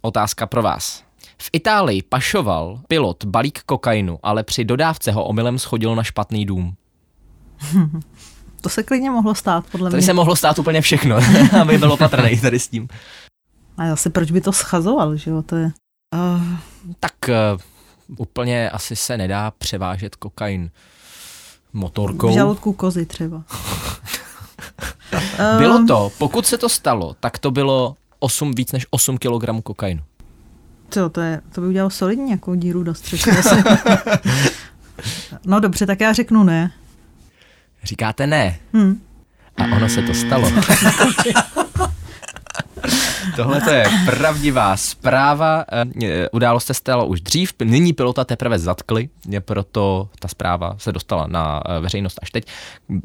otázka 0.00 0.46
pro 0.46 0.62
vás. 0.62 1.04
V 1.42 1.50
Itálii 1.52 2.02
pašoval 2.02 2.80
pilot 2.88 3.24
balík 3.24 3.62
kokainu, 3.66 4.18
ale 4.22 4.42
při 4.42 4.64
dodávce 4.64 5.12
ho 5.12 5.24
omylem 5.24 5.58
schodil 5.58 5.94
na 5.94 6.02
špatný 6.02 6.46
dům. 6.46 6.74
To 8.60 8.68
se 8.68 8.82
klidně 8.82 9.10
mohlo 9.10 9.34
stát, 9.34 9.64
podle 9.72 9.90
Tady 9.90 10.00
mě. 10.00 10.06
se 10.06 10.12
mohlo 10.12 10.36
stát 10.36 10.58
úplně 10.58 10.80
všechno, 10.80 11.16
aby 11.60 11.78
bylo 11.78 11.96
patrný 11.96 12.40
tady 12.40 12.58
s 12.58 12.68
tím. 12.68 12.88
A 13.76 13.88
zase 13.88 14.10
proč 14.10 14.30
by 14.30 14.40
to 14.40 14.52
schazoval, 14.52 15.16
že 15.16 15.30
jo? 15.30 15.42
To 15.42 15.56
je... 15.56 15.72
Uh, 16.14 16.42
Tak 17.00 17.12
uh, 17.28 17.34
úplně 18.16 18.70
asi 18.70 18.96
se 18.96 19.16
nedá 19.16 19.50
převážet 19.50 20.16
kokain 20.16 20.70
motorkou. 21.72 22.30
v 22.30 22.34
žaludku 22.34 22.72
kozy 22.72 23.06
třeba. 23.06 23.42
Bylo 25.58 25.84
to, 25.86 26.12
pokud 26.18 26.46
se 26.46 26.58
to 26.58 26.68
stalo, 26.68 27.16
tak 27.20 27.38
to 27.38 27.50
bylo 27.50 27.96
8, 28.18 28.52
víc 28.54 28.72
než 28.72 28.86
8 28.90 29.18
kg 29.18 29.62
kokainu. 29.62 30.02
Co, 30.90 31.08
to, 31.08 31.20
je, 31.20 31.40
to 31.54 31.60
by 31.60 31.66
udělalo 31.66 31.90
solidní 31.90 32.24
nějakou 32.24 32.54
díru 32.54 32.82
do 32.82 32.94
střechy. 32.94 33.30
no 35.46 35.60
dobře, 35.60 35.86
tak 35.86 36.00
já 36.00 36.12
řeknu 36.12 36.44
ne. 36.44 36.72
Říkáte 37.84 38.26
ne. 38.26 38.58
Hm. 38.72 39.00
A 39.56 39.76
ono 39.76 39.88
se 39.88 40.02
to 40.02 40.14
stalo. 40.14 40.50
Tohle 43.36 43.60
to 43.60 43.70
je 43.70 43.84
pravdivá 44.06 44.76
zpráva. 44.76 45.64
Eh, 46.02 46.28
Událost 46.32 46.66
se 46.66 46.74
stalo 46.74 47.06
už 47.06 47.20
dřív, 47.20 47.52
nyní 47.64 47.92
pilota 47.92 48.24
teprve 48.24 48.58
zatkli, 48.58 49.08
proto 49.40 50.08
ta 50.18 50.28
zpráva 50.28 50.74
se 50.78 50.92
dostala 50.92 51.26
na 51.26 51.62
eh, 51.66 51.80
veřejnost 51.80 52.18
až 52.22 52.30
teď. 52.30 52.44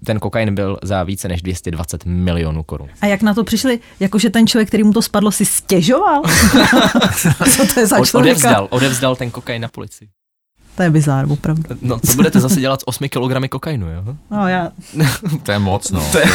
Ten 0.05 0.19
kokain 0.19 0.55
byl 0.55 0.77
za 0.83 1.03
více 1.03 1.27
než 1.27 1.41
220 1.41 2.05
milionů 2.05 2.63
korun. 2.63 2.89
A 3.01 3.05
jak 3.05 3.21
na 3.21 3.33
to 3.33 3.43
přišli? 3.43 3.79
Jakože 3.99 4.29
ten 4.29 4.47
člověk, 4.47 4.67
který 4.67 4.83
mu 4.83 4.93
to 4.93 5.01
spadlo, 5.01 5.31
si 5.31 5.45
stěžoval? 5.45 6.21
Co 7.55 7.73
to 7.73 7.79
je 7.79 7.87
za 7.87 8.05
člověka? 8.05 8.17
odevzdal, 8.17 8.67
odevzdal 8.69 9.15
ten 9.15 9.31
kokain 9.31 9.61
na 9.61 9.67
policii. 9.67 10.09
To 10.75 10.83
je 10.83 10.89
bizár, 10.89 11.25
opravdu. 11.31 11.63
No, 11.81 11.99
co 11.99 12.13
budete 12.15 12.39
zase 12.39 12.59
dělat 12.59 12.81
s 12.81 12.87
8 12.87 13.09
kg 13.09 13.49
kokainu, 13.49 13.87
jo? 13.91 14.03
No, 14.31 14.47
já, 14.47 14.71
To 15.43 15.51
je 15.51 15.59
moc, 15.59 15.91
no. 15.91 16.03
To 16.11 16.17
je- 16.17 16.25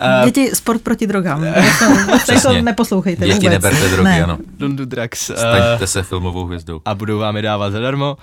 Eh, 0.00 0.24
děti, 0.24 0.50
sport 0.54 0.82
proti 0.82 1.06
drogám. 1.06 1.44
Tak 1.54 1.64
to 2.10 2.18
Přesně. 2.18 2.62
neposlouchejte 2.62 3.26
Děti 3.26 3.34
vůbec. 3.38 3.52
neberte 3.52 3.88
drogy, 3.88 4.04
ne. 4.04 4.22
ano. 4.24 4.38
Don't 4.58 4.76
do 4.78 4.84
drugs. 4.86 5.30
Eh, 5.30 5.36
Staňte 5.36 5.86
se 5.86 6.02
filmovou 6.02 6.44
hvězdou. 6.44 6.80
a 6.84 6.94
budou 6.94 7.18
vám 7.18 7.36
je 7.36 7.42
dávat 7.42 7.70
zadarmo. 7.70 8.16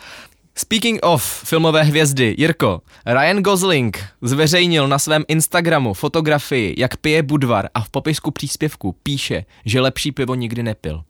Speaking 0.58 1.00
of 1.04 1.24
filmové 1.46 1.84
hvězdy, 1.84 2.36
Jirko, 2.38 2.82
Ryan 3.06 3.44
Gosling 3.44 4.04
zveřejnil 4.22 4.88
na 4.88 5.00
svém 5.00 5.24
Instagramu 5.28 5.94
fotografii, 5.94 6.76
jak 6.78 6.98
pije 6.98 7.24
Budvar 7.24 7.70
a 7.74 7.82
v 7.82 7.90
popisku 7.90 8.32
příspěvku 8.32 8.96
píše, 9.04 9.46
že 9.66 9.82
lepší 9.82 10.12
pivo 10.12 10.36
nikdy 10.36 10.64
nepil. 10.64 11.04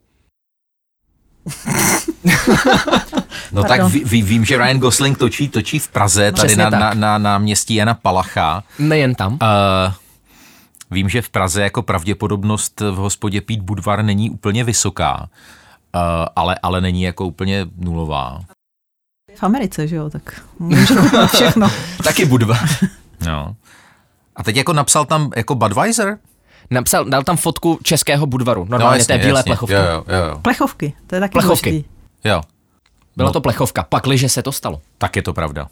No 3.51 3.61
Pardon. 3.63 3.67
tak 3.67 3.83
ví, 3.93 4.03
ví, 4.05 4.21
vím, 4.21 4.45
že 4.45 4.57
Ryan 4.57 4.79
Gosling 4.79 5.17
točí, 5.17 5.49
točí 5.49 5.79
v 5.79 5.87
Praze, 5.87 6.31
tady 6.31 6.47
Přesně 6.47 6.63
na, 6.63 6.71
tak. 6.71 6.79
na, 6.79 6.93
na, 6.93 7.17
na 7.17 7.37
městí 7.37 7.75
Jana 7.75 7.93
Palacha. 7.93 8.63
Nejen 8.79 9.15
tam. 9.15 9.33
Uh, 9.33 9.39
vím, 10.91 11.09
že 11.09 11.21
v 11.21 11.29
Praze 11.29 11.61
jako 11.63 11.81
pravděpodobnost 11.81 12.79
v 12.79 12.95
hospodě 12.95 13.41
pít 13.41 13.61
Budvar 13.61 14.03
není 14.03 14.29
úplně 14.29 14.63
vysoká, 14.63 15.29
uh, 15.95 16.01
ale, 16.35 16.55
ale 16.63 16.81
není 16.81 17.03
jako 17.03 17.25
úplně 17.25 17.65
nulová. 17.77 18.39
V 19.35 19.43
Americe, 19.43 19.87
že 19.87 19.95
jo, 19.95 20.09
tak 20.09 20.41
můžu 20.59 20.95
všechno. 21.33 21.71
Taky 22.03 22.25
Budvar. 22.25 22.69
No. 23.25 23.55
A 24.35 24.43
teď 24.43 24.55
jako 24.55 24.73
napsal 24.73 25.05
tam 25.05 25.31
jako 25.35 25.55
Budweiser? 25.55 26.17
Napsal, 26.71 27.05
dal 27.05 27.23
tam 27.23 27.37
fotku 27.37 27.79
českého 27.83 28.25
Budvaru, 28.27 28.65
normálně 28.69 28.99
no, 28.99 29.05
té 29.05 29.17
bílé 29.17 29.43
plechovky. 29.43 29.73
Jo, 29.73 29.81
jo, 29.81 30.03
jo, 30.07 30.25
jo. 30.29 30.39
Plechovky, 30.41 30.93
to 31.07 31.15
je 31.15 31.21
taky 31.21 31.31
Plechovky. 31.31 31.69
důležitý. 31.69 31.89
jo. 32.23 32.41
Byla 33.17 33.29
No. 33.29 33.33
to 33.33 33.41
plechovka, 33.41 33.83
pakliže 33.89 34.29
se 34.29 34.43
to 34.43 34.51
stalo. 34.51 34.81
Tak 34.97 35.15
je 35.15 35.21
to 35.21 35.33
pravda. 35.33 35.67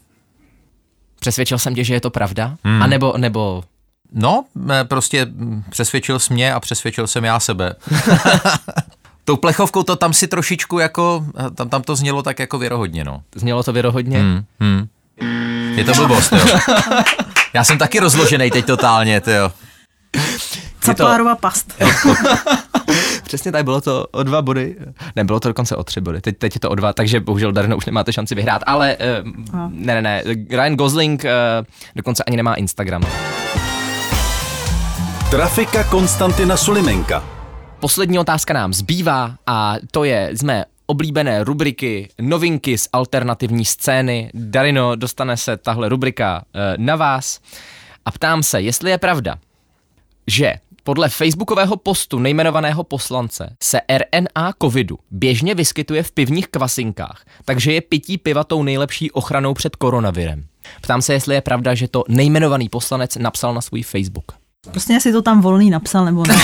Přesvědčil 1.19 1.57
jsem 1.57 1.75
tě, 1.75 1.83
že 1.83 1.93
je 1.93 2.01
to 2.01 2.09
pravda? 2.09 2.55
Hmm. 2.63 2.81
A 2.83 2.87
nebo, 2.87 3.13
nebo 3.17 3.63
No, 4.13 4.45
eh, 4.71 4.83
prostě 4.83 5.25
mm, 5.25 5.63
přesvědčil 5.69 6.19
jsi 6.19 6.33
mě 6.33 6.53
a 6.53 6.59
přesvědčil 6.59 7.07
jsem 7.07 7.25
já 7.25 7.39
sebe. 7.39 7.75
Tou 9.25 9.37
plechovkou 9.37 9.83
to 9.83 9.95
tam 9.95 10.13
si 10.13 10.27
trošičku 10.27 10.79
jako, 10.79 11.25
eh, 11.47 11.49
tam, 11.49 11.69
tam 11.69 11.81
to 11.81 11.95
znělo 11.95 12.23
tak 12.23 12.39
jako 12.39 12.57
věrohodně, 12.57 13.03
no. 13.03 13.21
znělo 13.35 13.63
to 13.63 13.73
věrohodně? 13.73 14.19
Hmm, 14.19 14.43
hmm. 14.59 14.87
Je 15.77 15.83
to 15.83 15.93
blbost, 15.93 16.31
jo. 16.31 16.39
Já 17.53 17.63
jsem 17.63 17.77
taky 17.77 17.99
rozložený 17.99 18.51
teď 18.51 18.65
totálně, 18.65 19.21
ty 19.21 19.31
jo. 20.87 20.93
Caplárova 20.93 21.35
past. 21.41 21.83
Přesně 23.23 23.51
tak, 23.51 23.63
bylo 23.63 23.81
to 23.81 24.07
o 24.11 24.23
dva 24.23 24.41
body. 24.41 24.75
Ne, 25.15 25.23
bylo 25.23 25.39
to 25.39 25.47
dokonce 25.47 25.75
o 25.75 25.83
tři 25.83 26.01
body. 26.01 26.21
Teď, 26.21 26.37
teď 26.37 26.55
je 26.55 26.59
to 26.59 26.69
o 26.69 26.75
dva, 26.75 26.93
takže 26.93 27.19
bohužel 27.19 27.51
Darno 27.51 27.77
už 27.77 27.85
nemáte 27.85 28.13
šanci 28.13 28.35
vyhrát. 28.35 28.61
Ale 28.65 28.97
uh, 28.97 29.69
ne, 29.69 29.93
ne, 29.93 30.01
ne. 30.01 30.23
Ryan 30.49 30.75
Gosling 30.75 31.23
uh, 31.23 31.29
dokonce 31.95 32.23
ani 32.23 32.37
nemá 32.37 32.55
Instagram. 32.55 33.03
Trafika 35.31 35.83
Konstantina 35.83 36.57
Sulimenka. 36.57 37.23
Poslední 37.79 38.19
otázka 38.19 38.53
nám 38.53 38.73
zbývá 38.73 39.35
a 39.47 39.75
to 39.91 40.03
je 40.03 40.29
z 40.33 40.43
mé 40.43 40.65
oblíbené 40.85 41.43
rubriky 41.43 42.09
Novinky 42.21 42.77
z 42.77 42.89
alternativní 42.93 43.65
scény. 43.65 44.31
Darino, 44.33 44.95
dostane 44.95 45.37
se 45.37 45.57
tahle 45.57 45.89
rubrika 45.89 46.45
eh, 46.53 46.73
na 46.77 46.95
vás 46.95 47.39
a 48.05 48.11
ptám 48.11 48.43
se, 48.43 48.61
jestli 48.61 48.91
je 48.91 48.97
pravda, 48.97 49.35
že 50.27 50.53
podle 50.89 51.09
facebookového 51.09 51.77
postu 51.77 52.19
nejmenovaného 52.19 52.83
poslance 52.83 53.55
se 53.63 53.81
RNA 53.97 54.53
covidu 54.61 54.97
běžně 55.11 55.55
vyskytuje 55.55 56.03
v 56.03 56.11
pivních 56.11 56.47
kvasinkách, 56.47 57.23
takže 57.45 57.73
je 57.73 57.81
pití 57.81 58.17
piva 58.17 58.43
tou 58.43 58.63
nejlepší 58.63 59.11
ochranou 59.11 59.53
před 59.53 59.75
koronavirem. 59.75 60.43
Ptám 60.81 61.01
se, 61.01 61.13
jestli 61.13 61.35
je 61.35 61.41
pravda, 61.41 61.75
že 61.75 61.87
to 61.87 62.03
nejmenovaný 62.07 62.69
poslanec 62.69 63.15
napsal 63.15 63.53
na 63.53 63.61
svůj 63.61 63.83
Facebook. 63.83 64.25
Prostě 64.71 64.93
jestli 64.93 65.11
to 65.11 65.21
tam 65.21 65.41
volný 65.41 65.69
napsal, 65.69 66.05
nebo 66.05 66.23
ne. 66.27 66.35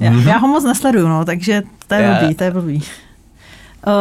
já, 0.00 0.12
já 0.12 0.38
ho 0.38 0.48
moc 0.48 0.64
nesleduju, 0.64 1.08
no, 1.08 1.24
takže 1.24 1.62
to 1.86 1.94
je 1.94 2.18
blbý, 2.20 2.34
to 2.34 2.44
je 2.44 2.50
blbý. 2.50 2.74
Uh, 2.76 2.82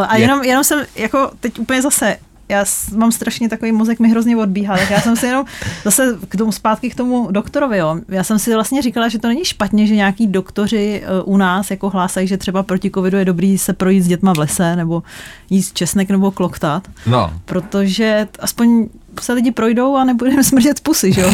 a 0.07 0.15
Je- 0.15 0.21
jenom, 0.21 0.43
jenom 0.43 0.63
jsem, 0.63 0.85
jako 0.95 1.31
teď 1.39 1.59
úplně 1.59 1.81
zase, 1.81 2.17
já 2.49 2.65
mám 2.95 3.11
strašně 3.11 3.49
takový 3.49 3.71
mozek, 3.71 3.99
mi 3.99 4.09
hrozně 4.09 4.37
odbíhá, 4.37 4.77
tak 4.77 4.89
já 4.89 5.01
jsem 5.01 5.15
si 5.15 5.25
jenom 5.25 5.45
zase 5.83 6.17
k 6.29 6.35
tomu 6.35 6.51
zpátky 6.51 6.89
k 6.89 6.95
tomu 6.95 7.27
doktorovi, 7.31 7.77
jo. 7.77 7.97
Já 8.09 8.23
jsem 8.23 8.39
si 8.39 8.53
vlastně 8.53 8.81
říkala, 8.81 9.07
že 9.07 9.19
to 9.19 9.27
není 9.27 9.45
špatně, 9.45 9.87
že 9.87 9.95
nějaký 9.95 10.27
doktoři 10.27 11.03
eh, 11.05 11.21
u 11.23 11.37
nás 11.37 11.71
jako 11.71 11.89
hlásají, 11.89 12.27
že 12.27 12.37
třeba 12.37 12.63
proti 12.63 12.91
covidu 12.91 13.17
je 13.17 13.25
dobrý 13.25 13.57
se 13.57 13.73
projít 13.73 14.01
s 14.01 14.07
dětma 14.07 14.33
v 14.33 14.37
lese 14.37 14.75
nebo 14.75 15.03
jíst 15.49 15.73
česnek 15.73 16.09
nebo 16.09 16.31
kloktat. 16.31 16.87
No. 17.05 17.33
Protože 17.45 18.27
aspoň 18.39 18.87
se 19.21 19.33
lidi 19.33 19.51
projdou 19.51 19.95
a 19.95 20.03
nebudeme 20.03 20.43
smrdět 20.53 20.79
pusy, 20.79 21.13
že 21.13 21.21
jo? 21.21 21.33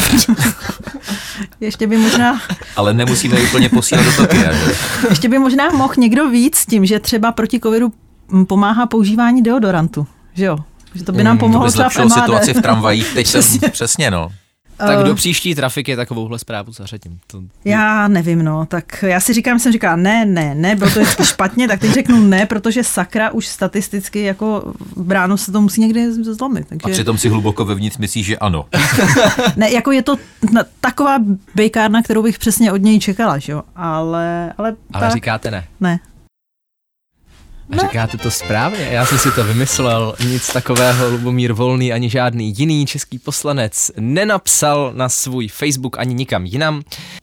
Ještě 1.62 1.88
by 1.88 1.98
možná... 1.98 2.42
Ale 2.76 2.94
nemusíme 2.94 3.42
úplně 3.42 3.70
posílat 3.70 4.06
do 4.06 4.12
Tokia, 4.12 4.54
že? 4.54 4.76
Ještě 5.10 5.30
by 5.30 5.40
možná 5.40 5.70
mohl 5.70 5.94
někdo 5.98 6.30
víc 6.30 6.56
s 6.56 6.66
tím, 6.66 6.86
že 6.86 7.00
třeba 7.00 7.32
proti 7.32 7.60
covidu 7.60 7.94
pomáhá 8.48 8.86
používání 8.86 9.42
deodorantu, 9.42 10.08
že 10.34 10.46
jo? 10.46 10.58
Že 10.96 11.04
to 11.04 11.12
by 11.12 11.24
nám 11.24 11.38
pomohlo 11.38 11.72
to 11.72 11.78
by 11.78 11.90
třeba 11.90 12.08
v 12.08 12.14
situaci 12.14 12.54
v 12.54 12.62
tramvajích, 12.62 13.14
teď 13.14 13.28
jsem, 13.28 13.42
přesně 13.72 14.12
no. 14.12 14.30
Tak 14.80 15.00
Eh, 15.00 15.04
do 15.04 15.16
příští 15.16 15.56
trafiky 15.56 15.96
takovouhle 15.96 16.40
zprávu 16.40 16.72
zařadím. 16.72 17.20
To... 17.28 17.42
Já 17.66 18.08
nevím, 18.08 18.44
no, 18.44 18.66
tak 18.66 19.04
já 19.08 19.20
si 19.20 19.34
říkám, 19.34 19.60
jsem 19.60 19.72
říkala 19.72 19.96
ne, 19.96 20.26
ne, 20.26 20.56
ne, 20.56 20.76
bylo 20.76 20.92
to 20.92 21.00
vždycky 21.00 21.26
špatně, 21.26 21.68
tak 21.68 21.80
teď 21.80 21.92
řeknu 21.92 22.28
ne, 22.28 22.46
protože 22.46 22.84
sakra 22.84 23.32
už 23.32 23.48
statisticky 23.48 24.24
jako 24.24 24.74
bráno 24.96 25.38
se 25.38 25.52
to 25.52 25.62
musí 25.62 25.82
někde 25.82 26.14
zlomit. 26.14 26.68
A 26.72 26.76
Takže 26.84 26.94
přitom 26.94 27.18
si 27.18 27.30
hluboko 27.30 27.66
vevnitř 27.66 27.98
myslíš, 27.98 28.26
že 28.26 28.38
ano. 28.38 28.66
ne, 29.56 29.72
jako 29.72 29.92
je 29.92 30.04
to 30.04 30.16
taková 30.82 31.18
bejkárna, 31.56 32.02
kterou 32.02 32.24
bych 32.24 32.40
přesně 32.40 32.72
od 32.72 32.82
něj 32.82 33.00
čekala, 33.00 33.38
že 33.38 33.52
jo, 33.52 33.64
ale, 33.76 34.54
ale, 34.58 34.76
Ale 34.94 35.06
tak, 35.06 35.14
říkáte 35.14 35.52
ne. 35.52 35.68
ne. 35.80 36.00
A 37.78 37.82
říkáte 37.82 38.18
to 38.18 38.32
správně, 38.32 38.88
já 38.92 39.06
jsem 39.06 39.18
si 39.18 39.32
to 39.32 39.44
vymyslel, 39.44 40.16
nic 40.28 40.54
takového 40.54 41.10
Lubomír 41.10 41.54
Volný 41.54 41.94
ani 41.94 42.10
žádný 42.10 42.54
jiný 42.58 42.86
český 42.86 43.20
poslanec 43.20 43.92
nenapsal 43.98 44.92
na 44.96 45.10
svůj 45.10 45.48
Facebook 45.48 46.00
ani 46.00 46.14
nikam 46.14 46.46
jinam. 46.46 46.82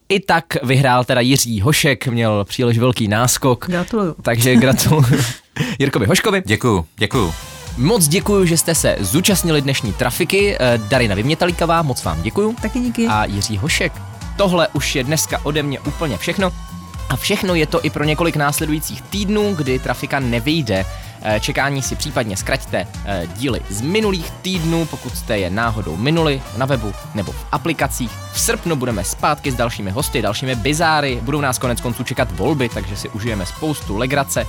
I 0.09 0.21
tak 0.21 0.45
vyhrál 0.63 1.05
teda 1.05 1.21
Jiří 1.21 1.61
Hošek, 1.61 2.07
měl 2.07 2.45
příliš 2.45 2.79
velký 2.79 3.09
náskok, 3.09 3.67
Gratuluju. 3.69 4.15
takže 4.23 4.57
gratuluju 4.57 5.23
Jirkovi 5.79 6.07
Hoškovi. 6.07 6.43
Děkuju, 6.47 6.87
děkuju. 6.97 7.35
Moc 7.77 8.09
děkuji, 8.09 8.47
že 8.47 8.57
jste 8.57 8.75
se 8.75 8.97
zúčastnili 9.01 9.63
dnešní 9.63 9.93
trafiky. 9.93 10.57
Eh, 10.61 10.79
Darina 10.79 11.15
Vymětalíková, 11.15 11.83
moc 11.83 12.05
vám 12.05 12.23
děkuju. 12.23 12.57
Taky 12.63 12.81
díky. 12.81 13.07
A 13.07 13.25
Jiří 13.25 13.57
Hošek. 13.59 13.93
Tohle 14.37 14.69
už 14.73 14.97
je 14.97 15.05
dneska 15.05 15.41
ode 15.43 15.63
mě 15.63 15.81
úplně 15.81 16.19
všechno. 16.19 16.53
A 17.09 17.17
všechno 17.17 17.55
je 17.55 17.67
to 17.67 17.85
i 17.85 17.91
pro 17.91 18.05
několik 18.05 18.37
následujících 18.37 19.03
týdnů, 19.03 19.55
kdy 19.55 19.79
trafika 19.79 20.21
nevyjde. 20.21 20.87
Eh, 21.23 21.41
Čekání 21.41 21.83
si 21.83 21.97
případně 21.97 22.37
zkraťte 22.37 22.87
eh, 23.05 23.23
díly 23.37 23.61
z 23.71 23.81
minulých 23.81 24.31
týdnů, 24.31 24.87
pokud 24.87 25.17
jste 25.17 25.39
je 25.39 25.51
náhodou 25.51 25.97
minuli 25.97 26.43
na 26.57 26.67
webu 26.67 26.95
nebo 27.15 27.33
v 27.33 27.47
aplikacích. 27.53 28.11
V 28.33 28.41
srpnu 28.41 28.77
budeme 28.77 29.05
zpátky 29.05 29.53
s 29.53 29.55
dalšími 29.55 29.91
hosty, 29.91 30.23
dalšími 30.23 30.55
bizáry. 30.55 31.19
Budou 31.23 31.41
nás 31.41 31.59
konec 31.59 31.81
konců 31.81 32.05
čekat 32.05 32.33
volby, 32.33 32.69
takže 32.69 32.97
si 32.97 33.09
užijeme 33.09 33.47
spoustu 33.47 33.97
legrace. 33.97 34.47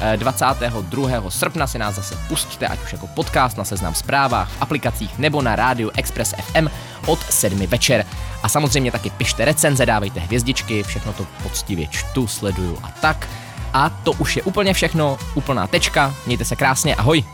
Eh, 0.00 0.16
22. 0.16 1.30
srpna 1.30 1.66
si 1.66 1.78
nás 1.78 1.94
zase 1.94 2.16
pustíte, 2.28 2.66
ať 2.66 2.82
už 2.82 2.92
jako 2.92 3.06
podcast 3.06 3.56
na 3.56 3.64
Seznam 3.64 3.94
zprávách, 3.94 4.48
v 4.48 4.62
aplikacích 4.62 5.18
nebo 5.18 5.42
na 5.42 5.56
rádiu 5.56 5.90
Express 5.96 6.34
FM 6.38 6.68
od 7.06 7.18
7 7.30 7.66
večer. 7.66 8.06
A 8.42 8.48
samozřejmě 8.48 8.92
taky 8.92 9.10
pište 9.10 9.44
recenze, 9.44 9.86
dávejte 9.86 10.20
hvězdičky, 10.20 10.82
všechno 10.82 11.12
to 11.12 11.26
poctivě 11.42 11.86
čtu, 11.86 12.26
sleduju 12.26 12.78
a 12.82 12.88
tak. 13.00 13.28
A 13.72 13.90
to 13.90 14.12
už 14.12 14.36
je 14.36 14.42
úplně 14.42 14.74
všechno, 14.74 15.18
úplná 15.34 15.66
tečka. 15.66 16.14
Mějte 16.26 16.44
se 16.44 16.56
krásně, 16.56 16.94
ahoj! 16.94 17.24